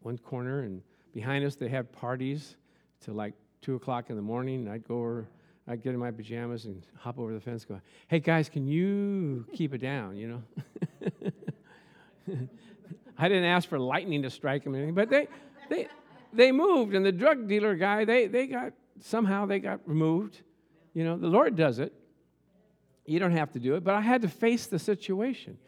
one 0.00 0.18
corner, 0.18 0.60
and 0.60 0.82
behind 1.12 1.44
us 1.44 1.56
they 1.56 1.68
had 1.68 1.92
parties 1.92 2.56
till 3.00 3.14
like 3.14 3.34
two 3.62 3.74
o'clock 3.74 4.10
in 4.10 4.16
the 4.16 4.22
morning. 4.22 4.68
I'd 4.68 4.86
go 4.86 4.96
over 4.96 5.28
I'd 5.66 5.82
get 5.82 5.94
in 5.94 5.98
my 5.98 6.10
pajamas 6.10 6.66
and 6.66 6.82
hop 6.98 7.18
over 7.18 7.32
the 7.32 7.40
fence, 7.40 7.64
go, 7.64 7.80
hey 8.08 8.20
guys, 8.20 8.50
can 8.50 8.66
you 8.66 9.46
keep 9.54 9.72
it 9.72 9.78
down, 9.78 10.16
you 10.16 10.28
know? 10.28 10.42
I 13.18 13.28
didn't 13.28 13.44
ask 13.44 13.68
for 13.68 13.78
lightning 13.78 14.22
to 14.22 14.30
strike 14.30 14.64
them 14.64 14.74
or 14.74 14.76
anything, 14.76 14.94
but 14.94 15.08
they, 15.08 15.28
they, 15.70 15.88
they 16.32 16.52
moved, 16.52 16.94
and 16.94 17.04
the 17.04 17.12
drug 17.12 17.48
dealer 17.48 17.76
guy, 17.76 18.04
they, 18.04 18.26
they 18.26 18.46
got, 18.46 18.72
somehow 19.00 19.46
they 19.46 19.58
got 19.58 19.80
removed. 19.86 20.42
You 20.92 21.04
know, 21.04 21.16
the 21.16 21.28
Lord 21.28 21.56
does 21.56 21.78
it. 21.78 21.94
You 23.06 23.18
don't 23.18 23.32
have 23.32 23.52
to 23.52 23.58
do 23.58 23.74
it, 23.76 23.84
but 23.84 23.94
I 23.94 24.00
had 24.00 24.22
to 24.22 24.28
face 24.28 24.66
the 24.66 24.78
situation. 24.78 25.58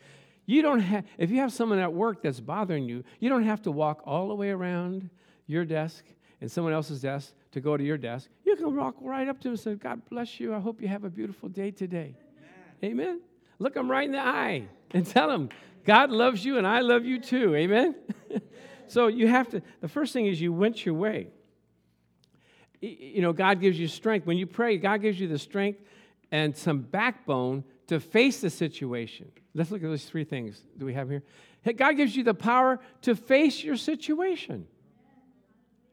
You 0.44 0.62
don't 0.62 0.80
have, 0.80 1.04
if 1.18 1.30
you 1.30 1.38
have 1.38 1.52
someone 1.52 1.78
at 1.78 1.92
work 1.92 2.22
that's 2.22 2.40
bothering 2.40 2.88
you, 2.88 3.02
you 3.18 3.28
don't 3.28 3.44
have 3.44 3.62
to 3.62 3.70
walk 3.70 4.02
all 4.04 4.28
the 4.28 4.34
way 4.34 4.50
around 4.50 5.10
your 5.46 5.64
desk 5.64 6.04
and 6.40 6.50
someone 6.50 6.72
else's 6.72 7.00
desk 7.00 7.32
to 7.52 7.60
go 7.60 7.76
to 7.76 7.84
your 7.84 7.96
desk. 7.96 8.28
You 8.44 8.56
can 8.56 8.76
walk 8.76 8.96
right 9.00 9.28
up 9.28 9.38
to 9.38 9.44
them 9.44 9.52
and 9.52 9.60
say, 9.60 9.74
God 9.74 10.02
bless 10.10 10.38
you. 10.38 10.54
I 10.54 10.60
hope 10.60 10.80
you 10.80 10.88
have 10.88 11.04
a 11.04 11.10
beautiful 11.10 11.48
day 11.48 11.70
today. 11.70 12.14
Amen. 12.82 13.00
Amen. 13.00 13.20
Look 13.58 13.74
them 13.74 13.90
right 13.90 14.04
in 14.04 14.12
the 14.12 14.20
eye 14.20 14.68
and 14.92 15.06
tell 15.06 15.28
them, 15.28 15.48
God 15.84 16.10
loves 16.10 16.44
you 16.44 16.58
and 16.58 16.66
I 16.66 16.80
love 16.80 17.04
you 17.04 17.20
too. 17.20 17.54
Amen. 17.54 17.94
so 18.88 19.06
you 19.06 19.28
have 19.28 19.48
to, 19.50 19.62
the 19.80 19.88
first 19.88 20.12
thing 20.12 20.26
is 20.26 20.40
you 20.40 20.52
went 20.52 20.84
your 20.84 20.94
way. 20.94 21.28
You 22.80 23.22
know, 23.22 23.32
God 23.32 23.60
gives 23.60 23.78
you 23.78 23.88
strength. 23.88 24.26
When 24.26 24.36
you 24.36 24.46
pray, 24.46 24.76
God 24.76 25.00
gives 25.00 25.18
you 25.18 25.28
the 25.28 25.38
strength 25.38 25.80
and 26.30 26.56
some 26.56 26.80
backbone 26.80 27.64
to 27.86 28.00
face 28.00 28.40
the 28.40 28.50
situation. 28.50 29.30
Let's 29.54 29.70
look 29.70 29.82
at 29.82 29.88
those 29.88 30.04
three 30.04 30.24
things 30.24 30.60
that 30.76 30.84
we 30.84 30.92
have 30.94 31.08
here. 31.08 31.22
God 31.76 31.92
gives 31.92 32.14
you 32.14 32.22
the 32.22 32.34
power 32.34 32.78
to 33.02 33.16
face 33.16 33.64
your 33.64 33.76
situation. 33.76 34.66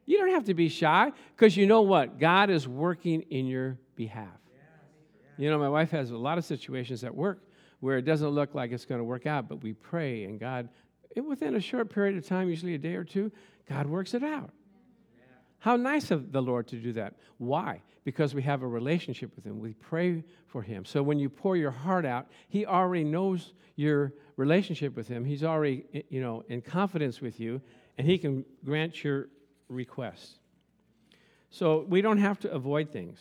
You 0.06 0.18
don't 0.18 0.32
have 0.32 0.46
to 0.46 0.54
be 0.54 0.70
shy 0.70 1.12
because 1.36 1.56
you 1.56 1.66
know 1.66 1.82
what? 1.82 2.20
God 2.20 2.50
is 2.50 2.68
working 2.68 3.22
in 3.30 3.46
your 3.46 3.78
behalf. 3.96 4.28
You 5.38 5.50
know, 5.50 5.58
my 5.58 5.70
wife 5.70 5.92
has 5.92 6.12
a 6.12 6.18
lot 6.18 6.38
of 6.38 6.46
situations 6.46 7.04
at 7.04 7.13
work 7.16 7.44
where 7.80 7.98
it 7.98 8.04
doesn't 8.04 8.30
look 8.30 8.54
like 8.54 8.72
it's 8.72 8.86
going 8.86 9.00
to 9.00 9.06
work 9.06 9.26
out, 9.26 9.50
but 9.50 9.63
we 9.63 9.74
pray 9.74 10.26
and 10.26 10.39
God, 10.39 10.70
within 11.16 11.56
a 11.56 11.60
short 11.60 11.89
period 11.89 12.18
of 12.18 12.26
time, 12.26 12.50
usually 12.50 12.76
a 12.76 12.78
day 12.78 12.96
or 12.96 13.04
two, 13.04 13.32
God 13.68 13.88
works 13.88 14.13
it 14.13 14.24
out. 14.24 14.52
How 15.60 15.78
nice 15.78 16.12
of 16.12 16.32
the 16.34 16.42
Lord 16.42 16.68
to 16.68 16.76
do 16.76 16.92
that. 16.94 17.16
Why? 17.38 17.82
Because 18.04 18.36
we 18.36 18.42
have 18.44 18.63
a 18.63 18.68
relationship 18.68 19.34
with 19.36 19.46
Him. 19.46 19.60
We 19.60 19.74
pray 19.74 20.24
for 20.48 20.62
Him. 20.62 20.84
So 20.84 21.02
when 21.02 21.20
you 21.20 21.30
pour 21.30 21.56
your 21.56 21.72
heart 21.72 22.06
out, 22.06 22.28
He 22.50 22.66
already 22.66 23.06
knows 23.06 23.54
your 23.76 24.13
relationship 24.36 24.96
with 24.96 25.08
Him. 25.08 25.24
He's 25.24 25.44
already, 25.44 26.06
you 26.10 26.22
know, 26.22 26.44
in 26.50 26.62
confidence 26.62 27.22
with 27.22 27.39
you, 27.39 27.62
and 27.98 28.06
He 28.06 28.18
can 28.18 28.44
grant 28.66 29.04
your 29.06 29.30
request. 29.73 30.39
So 31.49 31.86
we 31.88 32.01
don't 32.01 32.17
have 32.17 32.39
to 32.39 32.51
avoid 32.51 32.91
things. 32.91 33.19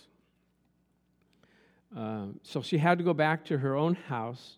Um, 1.94 2.40
so 2.42 2.62
she 2.62 2.78
had 2.78 2.98
to 2.98 3.04
go 3.04 3.12
back 3.12 3.44
to 3.46 3.58
her 3.58 3.74
own 3.76 3.94
house. 3.94 4.56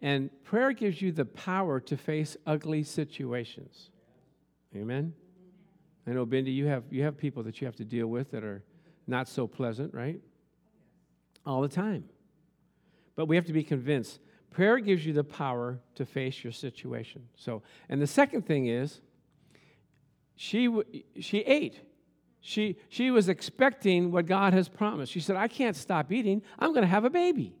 And 0.00 0.30
prayer 0.44 0.72
gives 0.72 1.00
you 1.00 1.10
the 1.10 1.24
power 1.24 1.80
to 1.80 1.96
face 1.96 2.36
ugly 2.46 2.82
situations. 2.82 3.90
Amen? 4.74 5.14
I 6.06 6.12
know, 6.12 6.26
Bindi, 6.26 6.54
you 6.54 6.66
have, 6.66 6.84
you 6.90 7.02
have 7.02 7.16
people 7.16 7.42
that 7.44 7.60
you 7.60 7.66
have 7.66 7.76
to 7.76 7.84
deal 7.84 8.06
with 8.06 8.30
that 8.30 8.44
are 8.44 8.62
not 9.06 9.28
so 9.28 9.46
pleasant, 9.46 9.92
right? 9.94 10.20
All 11.44 11.62
the 11.62 11.68
time. 11.68 12.04
But 13.16 13.26
we 13.26 13.36
have 13.36 13.46
to 13.46 13.52
be 13.52 13.64
convinced. 13.64 14.20
Prayer 14.50 14.78
gives 14.78 15.04
you 15.04 15.12
the 15.12 15.24
power 15.24 15.80
to 15.96 16.06
face 16.06 16.44
your 16.44 16.52
situation. 16.52 17.22
So, 17.34 17.62
and 17.88 18.00
the 18.00 18.06
second 18.06 18.46
thing 18.46 18.66
is, 18.66 19.00
she, 20.36 20.82
she 21.20 21.38
ate. 21.38 21.80
She, 22.40 22.76
she 22.88 23.10
was 23.10 23.28
expecting 23.28 24.12
what 24.12 24.26
God 24.26 24.52
has 24.52 24.68
promised. 24.68 25.10
She 25.10 25.18
said, 25.18 25.34
I 25.34 25.48
can't 25.48 25.74
stop 25.74 26.12
eating. 26.12 26.42
I'm 26.58 26.70
going 26.70 26.82
to 26.82 26.88
have 26.88 27.04
a 27.04 27.10
baby. 27.10 27.56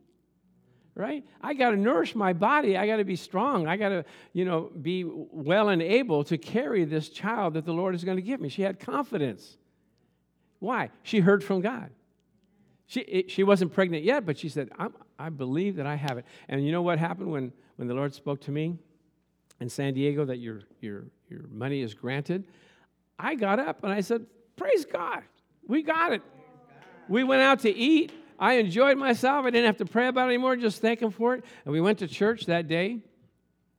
Right? 0.94 1.24
I 1.42 1.54
got 1.54 1.70
to 1.70 1.76
nourish 1.76 2.14
my 2.14 2.32
body. 2.32 2.76
I 2.76 2.86
got 2.86 2.98
to 2.98 3.04
be 3.04 3.16
strong. 3.16 3.66
I 3.66 3.76
got 3.76 3.88
to, 3.88 4.04
you 4.32 4.44
know, 4.44 4.70
be 4.80 5.04
well 5.04 5.70
and 5.70 5.82
able 5.82 6.24
to 6.24 6.38
carry 6.38 6.84
this 6.84 7.08
child 7.08 7.54
that 7.54 7.64
the 7.64 7.72
Lord 7.72 7.94
is 7.94 8.04
going 8.04 8.16
to 8.16 8.22
give 8.22 8.40
me. 8.40 8.48
She 8.48 8.62
had 8.62 8.78
confidence. 8.78 9.58
Why? 10.60 10.90
She 11.02 11.20
heard 11.20 11.42
from 11.42 11.60
God. 11.60 11.90
She, 12.86 13.00
it, 13.00 13.30
she 13.30 13.42
wasn't 13.42 13.72
pregnant 13.72 14.04
yet, 14.04 14.24
but 14.24 14.38
she 14.38 14.48
said, 14.48 14.70
i 15.18 15.28
believe 15.28 15.76
that 15.76 15.86
I 15.86 15.96
have 15.96 16.18
it. 16.18 16.24
And 16.48 16.64
you 16.64 16.70
know 16.70 16.82
what 16.82 16.98
happened 16.98 17.30
when, 17.30 17.52
when 17.74 17.88
the 17.88 17.94
Lord 17.94 18.14
spoke 18.14 18.40
to 18.42 18.52
me 18.52 18.78
in 19.60 19.68
San 19.68 19.94
Diego 19.94 20.24
that 20.24 20.38
your, 20.38 20.60
your, 20.80 21.06
your 21.28 21.48
money 21.50 21.82
is 21.82 21.92
granted? 21.92 22.44
I 23.18 23.34
got 23.34 23.58
up 23.58 23.82
and 23.82 23.92
I 23.92 24.00
said, 24.00 24.26
Praise 24.56 24.84
God. 24.84 25.22
We 25.66 25.82
got 25.82 26.12
it. 26.12 26.22
We 27.08 27.24
went 27.24 27.42
out 27.42 27.60
to 27.60 27.70
eat. 27.70 28.12
I 28.38 28.54
enjoyed 28.54 28.98
myself. 28.98 29.44
I 29.44 29.50
didn't 29.50 29.66
have 29.66 29.76
to 29.78 29.86
pray 29.86 30.08
about 30.08 30.26
it 30.26 30.34
anymore, 30.34 30.56
just 30.56 30.80
thank 30.80 31.00
Him 31.00 31.10
for 31.10 31.34
it. 31.34 31.44
And 31.64 31.72
we 31.72 31.80
went 31.80 31.98
to 32.00 32.08
church 32.08 32.46
that 32.46 32.68
day. 32.68 32.98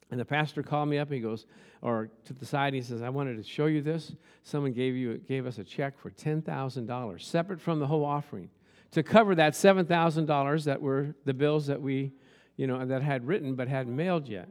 And 0.09 0.19
the 0.19 0.25
pastor 0.25 0.63
called 0.63 0.89
me 0.89 0.97
up. 0.97 1.09
and 1.09 1.15
He 1.15 1.21
goes, 1.21 1.45
or 1.81 2.09
to 2.25 2.33
the 2.33 2.45
side, 2.45 2.73
he 2.73 2.81
says, 2.81 3.01
I 3.01 3.09
wanted 3.09 3.37
to 3.37 3.43
show 3.43 3.67
you 3.67 3.81
this. 3.81 4.13
Someone 4.43 4.73
gave, 4.73 4.95
you, 4.95 5.17
gave 5.17 5.45
us 5.45 5.57
a 5.57 5.63
check 5.63 5.99
for 5.99 6.09
$10,000, 6.09 7.21
separate 7.21 7.61
from 7.61 7.79
the 7.79 7.87
whole 7.87 8.05
offering, 8.05 8.49
to 8.91 9.03
cover 9.03 9.35
that 9.35 9.53
$7,000 9.53 10.63
that 10.63 10.81
were 10.81 11.13
the 11.25 11.33
bills 11.33 11.67
that 11.67 11.81
we, 11.81 12.13
you 12.55 12.65
know, 12.65 12.83
that 12.85 13.01
had 13.03 13.27
written 13.27 13.55
but 13.55 13.67
hadn't 13.67 13.95
mailed 13.95 14.27
yet. 14.27 14.49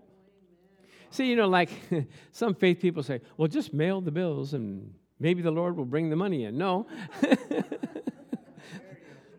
See, 1.11 1.27
you 1.27 1.37
know, 1.37 1.49
like 1.49 1.71
some 2.33 2.55
faith 2.55 2.81
people 2.81 3.03
say, 3.03 3.21
well, 3.37 3.49
just 3.49 3.73
mail 3.73 4.01
the 4.01 4.11
bills 4.11 4.55
and 4.55 4.93
Maybe 5.19 5.43
the 5.43 5.51
Lord 5.51 5.77
will 5.77 5.85
bring 5.87 6.11
the 6.11 6.17
money 6.17 6.45
in. 6.45 6.59
No. 6.59 6.87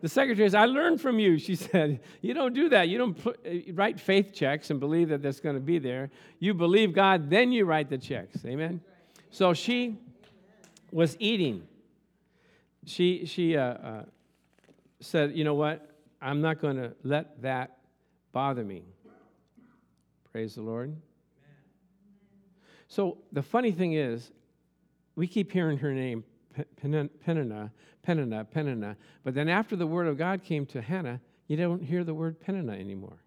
the 0.00 0.08
secretary 0.08 0.46
says, 0.46 0.54
I 0.54 0.64
learned 0.64 1.00
from 1.00 1.18
you. 1.18 1.38
She 1.38 1.54
said, 1.56 2.00
You 2.20 2.34
don't 2.34 2.52
do 2.52 2.68
that. 2.70 2.88
You 2.88 2.98
don't 2.98 3.26
uh, 3.26 3.32
write 3.74 4.00
faith 4.00 4.32
checks 4.32 4.70
and 4.70 4.80
believe 4.80 5.08
that 5.10 5.22
that's 5.22 5.40
going 5.40 5.54
to 5.54 5.60
be 5.60 5.78
there. 5.78 6.10
You 6.40 6.54
believe 6.54 6.92
God, 6.92 7.30
then 7.30 7.52
you 7.52 7.64
write 7.64 7.88
the 7.88 7.98
checks. 7.98 8.44
Amen? 8.44 8.80
So 9.30 9.54
she 9.54 9.98
was 10.90 11.16
eating. 11.20 11.62
She, 12.84 13.26
she 13.26 13.56
uh, 13.56 13.62
uh, 13.62 14.02
said, 15.00 15.36
You 15.36 15.44
know 15.44 15.54
what? 15.54 15.84
I'm 16.20 16.40
not 16.40 16.60
going 16.60 16.76
to 16.76 16.94
let 17.04 17.40
that 17.42 17.78
bother 18.32 18.64
me. 18.64 18.82
Praise 20.32 20.56
the 20.56 20.62
Lord. 20.62 20.96
So 22.88 23.18
the 23.32 23.42
funny 23.42 23.70
thing 23.70 23.92
is, 23.92 24.30
we 25.14 25.26
keep 25.26 25.52
hearing 25.52 25.78
her 25.78 25.92
name, 25.92 26.24
Peninnah, 26.80 27.10
Peninnah, 27.22 28.44
Peninnah. 28.44 28.96
But 29.24 29.34
then 29.34 29.48
after 29.48 29.76
the 29.76 29.86
word 29.86 30.06
of 30.06 30.16
God 30.16 30.42
came 30.42 30.64
to 30.66 30.80
Hannah, 30.80 31.20
you 31.46 31.56
don't 31.56 31.82
hear 31.82 32.04
the 32.04 32.14
word 32.14 32.40
Peninnah 32.40 32.72
anymore. 32.72 33.22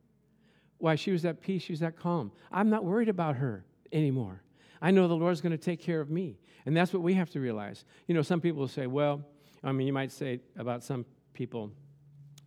Why? 0.80 0.96
She 0.96 1.12
was 1.12 1.26
at 1.26 1.42
peace, 1.42 1.62
she 1.62 1.74
was 1.74 1.84
at 1.84 1.98
calm. 1.98 2.32
I'm 2.52 2.70
not 2.70 2.84
worried 2.84 3.10
about 3.10 3.36
her 3.36 3.64
anymore. 3.92 4.42
I 4.82 4.90
know 4.90 5.08
the 5.08 5.16
Lord's 5.16 5.42
going 5.42 5.52
to 5.52 5.58
take 5.58 5.80
care 5.80 6.02
of 6.02 6.10
me. 6.10 6.40
And 6.66 6.76
that's 6.76 6.92
what 6.94 7.04
we 7.04 7.14
have 7.14 7.30
to 7.32 7.40
realize. 7.40 7.86
You 8.08 8.16
know, 8.16 8.22
some 8.22 8.42
people 8.42 8.68
say, 8.68 8.88
well, 8.88 9.22
I 9.64 9.72
mean, 9.72 9.86
you 9.86 9.94
might 9.94 10.12
say 10.12 10.40
about 10.58 10.84
some 10.84 11.06
people, 11.34 11.72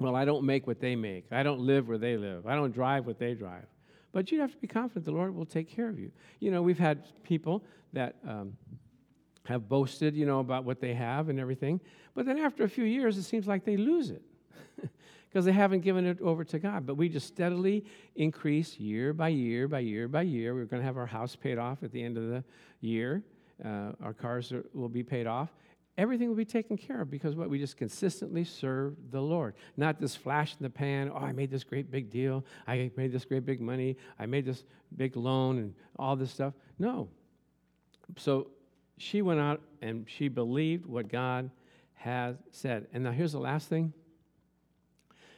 well, 0.01 0.17
I 0.17 0.25
don't 0.25 0.45
make 0.45 0.67
what 0.67 0.81
they 0.81 0.97
make. 0.97 1.27
I 1.31 1.45
don't 1.45 1.61
live 1.61 1.87
where 1.89 1.99
they 1.99 2.17
live. 2.17 2.47
I 2.47 2.57
don't 2.57 2.73
drive 2.73 3.07
what 3.07 3.19
they 3.19 3.35
drive. 3.35 3.67
But 4.15 4.31
you 4.31 4.41
have 4.41 4.53
to 4.53 4.59
be 4.59 4.69
confident 4.69 5.05
the 5.05 5.11
Lord 5.11 5.35
will 5.35 5.45
take 5.45 5.69
care 5.69 5.89
of 5.89 5.99
you. 5.99 6.13
You 6.39 6.53
know, 6.53 6.63
we've 6.63 6.79
had 6.79 7.03
people 7.25 7.65
that 7.93 8.15
um, 8.27 8.57
have 9.45 9.69
boasted, 9.69 10.15
you 10.15 10.25
know, 10.25 10.39
about 10.39 10.65
what 10.65 10.81
they 10.81 10.95
have 10.95 11.29
and 11.29 11.41
everything. 11.41 11.81
But 12.15 12.25
then 12.25 12.39
after 12.39 12.63
a 12.63 12.69
few 12.69 12.85
years, 12.85 13.19
it 13.19 13.25
seems 13.25 13.49
like 13.49 13.65
they 13.65 13.77
lose 13.77 14.11
it 14.11 14.23
because 15.29 15.45
they 15.45 15.53
haven't 15.53 15.81
given 15.81 16.07
it 16.07 16.21
over 16.21 16.45
to 16.45 16.61
God. 16.61 16.87
But 16.87 16.95
we 16.95 17.09
just 17.09 17.27
steadily 17.27 17.85
increase 18.15 18.79
year 18.79 19.13
by 19.13 19.31
year 19.31 19.67
by 19.67 19.81
year 19.81 20.07
by 20.07 20.23
year. 20.23 20.55
We're 20.55 20.67
going 20.67 20.81
to 20.81 20.87
have 20.87 20.97
our 20.97 21.07
house 21.07 21.35
paid 21.35 21.59
off 21.59 21.83
at 21.83 21.91
the 21.91 22.01
end 22.01 22.17
of 22.17 22.29
the 22.29 22.45
year. 22.81 23.21
Uh, 23.65 23.93
our 24.01 24.15
cars 24.15 24.53
are, 24.53 24.65
will 24.75 24.89
be 24.89 25.03
paid 25.03 25.27
off. 25.27 25.51
Everything 25.97 26.29
will 26.29 26.37
be 26.37 26.45
taken 26.45 26.77
care 26.77 27.03
of 27.03 27.11
because 27.11 27.37
what 27.37 27.49
we 27.49 27.59
just 27.59 27.77
consistently 27.77 28.43
serve 28.43 28.97
the 29.11 29.21
Lord, 29.21 29.55
not 29.77 30.01
this 30.01 30.17
flash 30.17 30.57
in 30.59 30.63
the 30.65 30.71
pan. 30.71 31.11
Oh, 31.15 31.19
I 31.19 31.33
made 31.33 31.51
this 31.51 31.63
great 31.63 31.91
big 31.91 32.11
deal. 32.11 32.45
I 32.67 32.91
made 32.97 33.13
this 33.13 33.25
great 33.25 33.47
big 33.47 33.61
money. 33.61 33.97
I 34.19 34.27
made 34.27 34.45
this 34.45 34.65
big 34.97 35.17
loan 35.17 35.59
and 35.59 35.75
all 35.97 36.17
this 36.17 36.33
stuff. 36.33 36.55
No. 36.81 37.09
So 38.17 38.49
she 38.99 39.23
went 39.23 39.39
out 39.39 39.61
and 39.83 40.05
she 40.09 40.27
believed 40.29 40.85
what 40.85 41.09
God 41.09 41.51
has 41.95 42.37
said. 42.51 42.89
And 42.93 43.05
now 43.05 43.13
here's 43.13 43.33
the 43.33 43.39
last 43.39 43.69
thing 43.69 43.93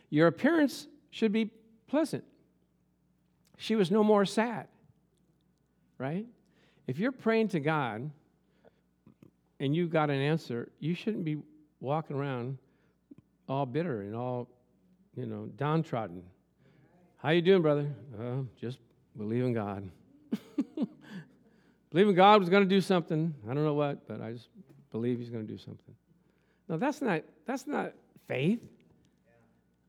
your 0.08 0.26
appearance 0.26 0.86
should 1.10 1.32
be 1.32 1.50
pleasant. 1.86 2.24
She 3.58 3.74
was 3.74 3.90
no 3.90 4.02
more 4.02 4.24
sad, 4.24 4.68
right? 5.98 6.26
If 6.86 6.98
you're 6.98 7.12
praying 7.12 7.48
to 7.48 7.60
God 7.60 8.10
and 9.60 9.74
you 9.74 9.86
got 9.86 10.10
an 10.10 10.20
answer, 10.20 10.68
you 10.78 10.94
shouldn't 10.94 11.24
be 11.24 11.38
walking 11.80 12.16
around 12.16 12.58
all 13.48 13.66
bitter 13.66 14.02
and 14.02 14.14
all, 14.14 14.48
you 15.16 15.26
know, 15.26 15.46
downtrodden. 15.56 16.22
How 17.16 17.30
you 17.30 17.42
doing, 17.42 17.62
brother? 17.62 17.88
Uh, 18.18 18.42
just 18.60 18.78
believe 19.16 19.44
in 19.44 19.52
God. 19.52 19.88
Believing 21.90 22.14
God 22.14 22.40
was 22.40 22.50
going 22.50 22.62
to 22.62 22.68
do 22.68 22.80
something. 22.80 23.34
I 23.48 23.54
don't 23.54 23.64
know 23.64 23.74
what, 23.74 24.06
but 24.06 24.20
I 24.20 24.32
just 24.32 24.48
believe 24.90 25.18
He's 25.18 25.30
going 25.30 25.46
to 25.46 25.50
do 25.50 25.58
something. 25.58 25.94
No, 26.68 26.76
that's 26.76 27.00
not, 27.00 27.22
that's 27.46 27.66
not 27.66 27.92
faith. 28.26 28.60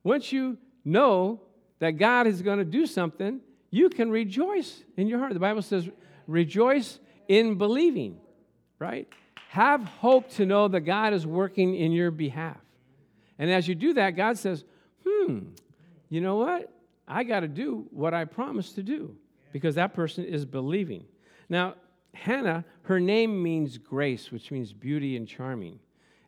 Once 0.03 0.31
you 0.31 0.57
know 0.85 1.41
that 1.79 1.91
God 1.91 2.27
is 2.27 2.41
going 2.41 2.59
to 2.59 2.65
do 2.65 2.85
something, 2.85 3.41
you 3.71 3.89
can 3.89 4.09
rejoice 4.09 4.83
in 4.95 5.07
your 5.07 5.19
heart. 5.19 5.33
The 5.33 5.39
Bible 5.39 5.61
says, 5.61 5.89
rejoice 6.27 6.99
in 7.27 7.57
believing. 7.57 8.19
right? 8.79 9.07
Have 9.49 9.83
hope 9.83 10.29
to 10.31 10.45
know 10.45 10.67
that 10.67 10.81
God 10.81 11.13
is 11.13 11.25
working 11.25 11.75
in 11.75 11.91
your 11.91 12.11
behalf. 12.11 12.57
And 13.39 13.49
as 13.51 13.67
you 13.67 13.75
do 13.75 13.93
that, 13.93 14.11
God 14.11 14.37
says, 14.37 14.63
hmm, 15.05 15.39
you 16.09 16.21
know 16.21 16.37
what? 16.37 16.71
I 17.07 17.23
got 17.23 17.41
to 17.41 17.47
do 17.47 17.87
what 17.91 18.13
I 18.13 18.25
promised 18.25 18.75
to 18.75 18.83
do 18.83 19.15
because 19.53 19.75
that 19.75 19.93
person 19.93 20.25
is 20.25 20.45
believing. 20.45 21.05
Now, 21.49 21.75
Hannah, 22.13 22.65
her 22.83 22.99
name 22.99 23.41
means 23.41 23.77
grace, 23.77 24.31
which 24.31 24.51
means 24.51 24.73
beauty 24.73 25.15
and 25.15 25.27
charming. 25.27 25.79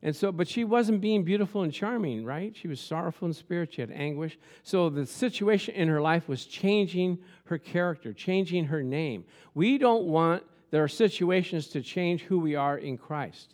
And 0.02 0.16
so, 0.16 0.32
but 0.32 0.48
she 0.48 0.64
wasn't 0.64 1.02
being 1.02 1.26
beautiful 1.26 1.64
and 1.64 1.74
charming, 1.74 2.24
right? 2.24 2.56
She 2.56 2.70
was 2.70 2.80
sorrowful 2.80 3.28
in 3.28 3.34
spirit. 3.34 3.74
She 3.74 3.82
had 3.82 3.92
anguish. 3.92 4.38
So 4.64 4.90
the 4.90 5.06
situation 5.06 5.76
in 5.76 5.90
her 5.90 6.00
life 6.00 6.30
was 6.30 6.46
changing 6.46 7.20
her 7.46 7.58
character, 7.58 8.14
changing 8.14 8.66
her 8.66 8.82
name. 8.82 9.26
We 9.54 9.78
don't 9.78 10.06
want 10.06 10.44
there 10.72 10.84
are 10.84 10.88
situations 10.88 11.68
to 11.70 11.82
change 11.82 12.24
who 12.24 12.40
we 12.40 12.56
are 12.56 12.78
in 12.78 12.98
Christ. 12.98 13.54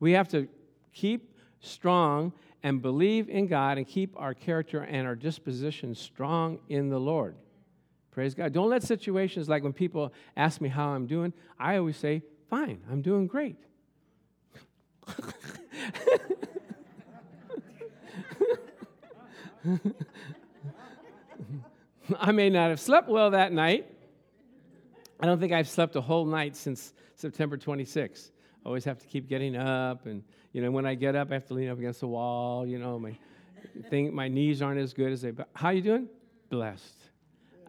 We 0.00 0.12
have 0.12 0.28
to 0.28 0.48
keep 0.92 1.34
strong 1.60 2.32
and 2.62 2.82
believe 2.82 3.28
in 3.28 3.46
God 3.46 3.78
and 3.78 3.86
keep 3.86 4.14
our 4.16 4.34
character 4.34 4.80
and 4.80 5.06
our 5.06 5.14
disposition 5.14 5.94
strong 5.94 6.58
in 6.68 6.88
the 6.88 6.98
Lord. 6.98 7.36
Praise 8.10 8.34
God. 8.34 8.52
Don't 8.52 8.70
let 8.70 8.82
situations 8.82 9.48
like 9.48 9.62
when 9.62 9.72
people 9.72 10.12
ask 10.36 10.60
me 10.60 10.68
how 10.68 10.88
I'm 10.88 11.06
doing, 11.06 11.32
I 11.58 11.76
always 11.76 11.96
say, 11.96 12.22
fine, 12.48 12.80
I'm 12.90 13.02
doing 13.02 13.26
great. 13.26 13.56
I 22.18 22.32
may 22.32 22.50
not 22.50 22.70
have 22.70 22.80
slept 22.80 23.08
well 23.08 23.30
that 23.30 23.52
night. 23.52 23.92
I 25.18 25.26
don't 25.26 25.40
think 25.40 25.52
I've 25.52 25.68
slept 25.68 25.96
a 25.96 26.00
whole 26.00 26.26
night 26.26 26.56
since 26.56 26.92
September 27.14 27.56
26th. 27.56 28.30
I 28.64 28.68
always 28.68 28.84
have 28.84 28.98
to 28.98 29.06
keep 29.06 29.28
getting 29.28 29.56
up, 29.56 30.06
and 30.06 30.22
you 30.52 30.60
know, 30.60 30.70
when 30.70 30.84
I 30.84 30.94
get 30.94 31.14
up, 31.14 31.30
I 31.30 31.34
have 31.34 31.46
to 31.46 31.54
lean 31.54 31.68
up 31.68 31.78
against 31.78 32.00
the 32.00 32.08
wall. 32.08 32.66
You 32.66 32.78
know, 32.78 32.98
my 32.98 33.16
thing, 33.88 34.14
my 34.14 34.28
knees 34.28 34.60
aren't 34.60 34.80
as 34.80 34.92
good 34.92 35.12
as 35.12 35.22
they. 35.22 35.30
But 35.30 35.48
how 35.54 35.70
you 35.70 35.82
doing? 35.82 36.08
Blessed. 36.50 36.94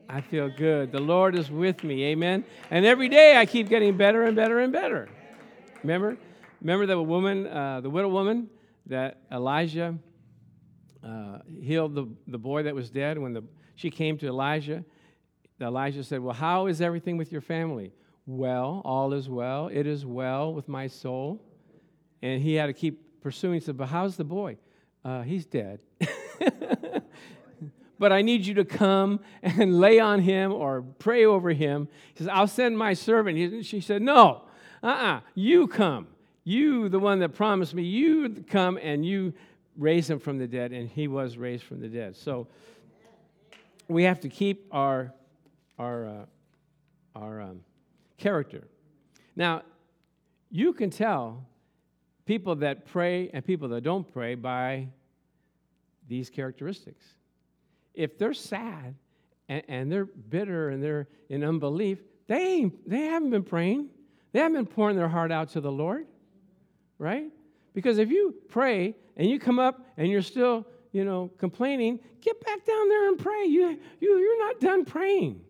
I 0.10 0.22
feel 0.22 0.50
good. 0.50 0.92
The 0.92 1.00
Lord 1.00 1.38
is 1.38 1.52
with 1.52 1.84
me. 1.84 2.06
Amen. 2.06 2.46
And 2.72 2.86
every 2.86 3.10
day 3.10 3.38
I 3.38 3.46
keep 3.46 3.68
getting 3.68 3.98
better 3.98 4.24
and 4.24 4.36
better 4.36 4.60
and 4.60 4.72
better. 4.72 5.10
Remember, 5.84 6.18
remember 6.62 6.86
the 6.86 7.02
woman, 7.02 7.46
uh, 7.48 7.82
the 7.82 7.90
widow 7.90 8.08
woman 8.08 8.50
that 8.86 9.20
Elijah 9.32 9.98
uh, 11.04 11.40
healed 11.62 11.94
the, 11.94 12.08
the 12.28 12.38
boy 12.38 12.64
that 12.64 12.74
was 12.74 12.90
dead. 12.90 13.18
When 13.18 13.34
the, 13.34 13.44
she 13.76 13.90
came 13.90 14.18
to 14.20 14.28
Elijah, 14.28 14.86
Elijah 15.62 16.04
said, 16.04 16.22
Well, 16.22 16.34
how 16.34 16.68
is 16.68 16.82
everything 16.82 17.18
with 17.18 17.32
your 17.32 17.42
family? 17.42 17.94
Well, 18.26 18.82
all 18.84 19.14
is 19.14 19.30
well. 19.30 19.70
It 19.72 19.88
is 19.88 20.06
well 20.06 20.54
with 20.54 20.68
my 20.68 20.88
soul. 20.88 21.42
And 22.22 22.42
he 22.42 22.56
had 22.56 22.68
to 22.68 22.74
keep 22.74 23.22
pursuing. 23.22 23.56
He 23.56 23.60
said, 23.62 23.78
But 23.78 23.88
how's 23.88 24.18
the 24.18 24.24
boy? 24.24 24.58
Uh, 25.04 25.22
he's 25.22 25.46
dead. 25.46 25.80
but 28.00 28.12
I 28.12 28.22
need 28.22 28.46
you 28.46 28.56
to 28.56 28.66
come 28.66 29.20
and 29.42 29.80
lay 29.80 30.00
on 30.00 30.20
him 30.20 30.52
or 30.52 30.82
pray 31.00 31.26
over 31.26 31.52
him. 31.52 31.88
He 32.14 32.20
says, 32.20 32.28
I'll 32.28 32.48
send 32.48 32.78
my 32.78 32.94
servant. 32.94 33.66
She 33.66 33.82
said, 33.82 34.02
No, 34.02 34.44
uh 34.84 34.88
uh-uh, 34.88 35.18
uh 35.18 35.20
you 35.34 35.68
come. 35.68 36.08
You, 36.44 36.88
the 36.88 37.00
one 37.00 37.20
that 37.20 37.30
promised 37.34 37.74
me, 37.74 37.84
you 37.84 38.44
come 38.50 38.80
and 38.82 39.06
you 39.06 39.34
raise 39.78 40.10
him 40.10 40.20
from 40.20 40.38
the 40.38 40.48
dead. 40.48 40.72
And 40.72 40.90
he 40.90 41.08
was 41.08 41.38
raised 41.38 41.64
from 41.64 41.82
the 41.82 41.88
dead. 41.88 42.16
So 42.16 42.48
we 43.88 44.04
have 44.04 44.20
to 44.22 44.30
keep 44.30 44.68
our, 44.72 45.14
our, 45.78 46.08
uh, 46.08 46.26
our 47.16 47.42
um, 47.42 47.62
character. 48.18 48.68
Now, 49.36 49.64
you 50.50 50.74
can 50.74 50.90
tell 50.90 51.46
people 52.26 52.56
that 52.58 52.86
pray 52.86 53.30
and 53.34 53.46
people 53.46 53.70
that 53.70 53.82
don't 53.82 54.12
pray 54.12 54.36
by 54.36 54.88
these 56.08 56.30
characteristics. 56.30 57.06
If 57.94 58.18
they're 58.18 58.34
sad 58.34 58.96
and, 59.50 59.64
and 59.68 59.92
they're 59.92 60.06
bitter 60.06 60.70
and 60.70 60.84
they're 60.84 61.08
in 61.30 61.44
unbelief, 61.44 62.00
they, 62.28 62.72
they 62.86 63.02
haven't 63.02 63.30
been 63.30 63.44
praying. 63.44 63.90
They 64.34 64.40
haven't 64.40 64.56
been 64.56 64.66
pouring 64.66 64.98
their 64.98 65.08
heart 65.08 65.32
out 65.32 65.50
to 65.50 65.62
the 65.62 65.72
Lord, 65.72 66.06
right? 66.98 67.32
Because 67.74 67.98
if 67.98 68.10
you 68.10 68.36
pray 68.50 68.96
and 69.16 69.30
you 69.30 69.40
come 69.40 69.60
up 69.60 69.86
and 69.98 70.10
you're 70.10 70.22
still, 70.22 70.66
you 70.92 71.06
know, 71.06 71.32
complaining, 71.38 72.00
get 72.22 72.44
back 72.46 72.66
down 72.66 72.90
there 72.90 73.08
and 73.10 73.20
pray. 73.20 73.46
You, 73.46 73.80
you, 74.00 74.18
you're 74.18 74.40
not 74.48 74.60
done 74.60 74.86
praying. 74.86 75.42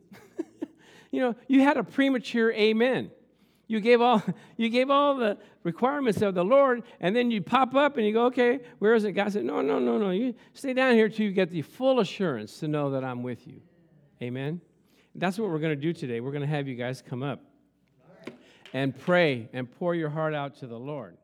You 1.12 1.22
know, 1.22 1.36
you 1.48 1.62
had 1.62 1.78
a 1.78 1.84
premature 1.84 2.52
amen. 2.52 3.12
You 3.68 3.80
gave 3.82 4.02
all 4.02 4.24
you 4.58 4.70
gave 4.70 4.90
all 4.90 5.16
the 5.16 5.38
requirements 5.64 6.22
of 6.22 6.34
the 6.34 6.44
Lord, 6.44 6.84
and 7.00 7.16
then 7.16 7.32
you 7.32 7.42
pop 7.42 7.76
up 7.76 7.98
and 7.98 8.06
you 8.06 8.14
go, 8.14 8.26
okay, 8.28 8.60
where 8.80 8.94
is 8.94 9.04
it? 9.04 9.12
God 9.12 9.34
said, 9.34 9.44
No, 9.46 9.62
no, 9.62 9.80
no, 9.80 9.98
no. 9.98 10.12
You 10.12 10.34
stay 10.54 10.74
down 10.74 10.94
here 10.94 11.10
till 11.10 11.26
you 11.26 11.32
get 11.32 11.50
the 11.52 11.62
full 11.62 12.00
assurance 12.00 12.60
to 12.60 12.68
know 12.68 12.92
that 12.92 13.04
I'm 13.04 13.24
with 13.24 13.48
you. 13.48 13.62
Amen. 14.22 14.62
That's 15.16 15.38
what 15.38 15.50
we're 15.50 15.60
going 15.60 15.76
to 15.76 15.82
do 15.82 15.94
today. 15.94 16.20
We're 16.20 16.32
going 16.32 16.42
to 16.42 16.48
have 16.48 16.68
you 16.68 16.76
guys 16.76 17.04
come 17.08 17.24
up 17.24 17.42
and 18.74 18.98
pray 18.98 19.50
and 19.54 19.70
pour 19.70 19.96
your 19.96 20.10
heart 20.10 20.34
out 20.34 20.56
to 20.60 20.68
the 20.68 20.78
Lord. 20.78 21.18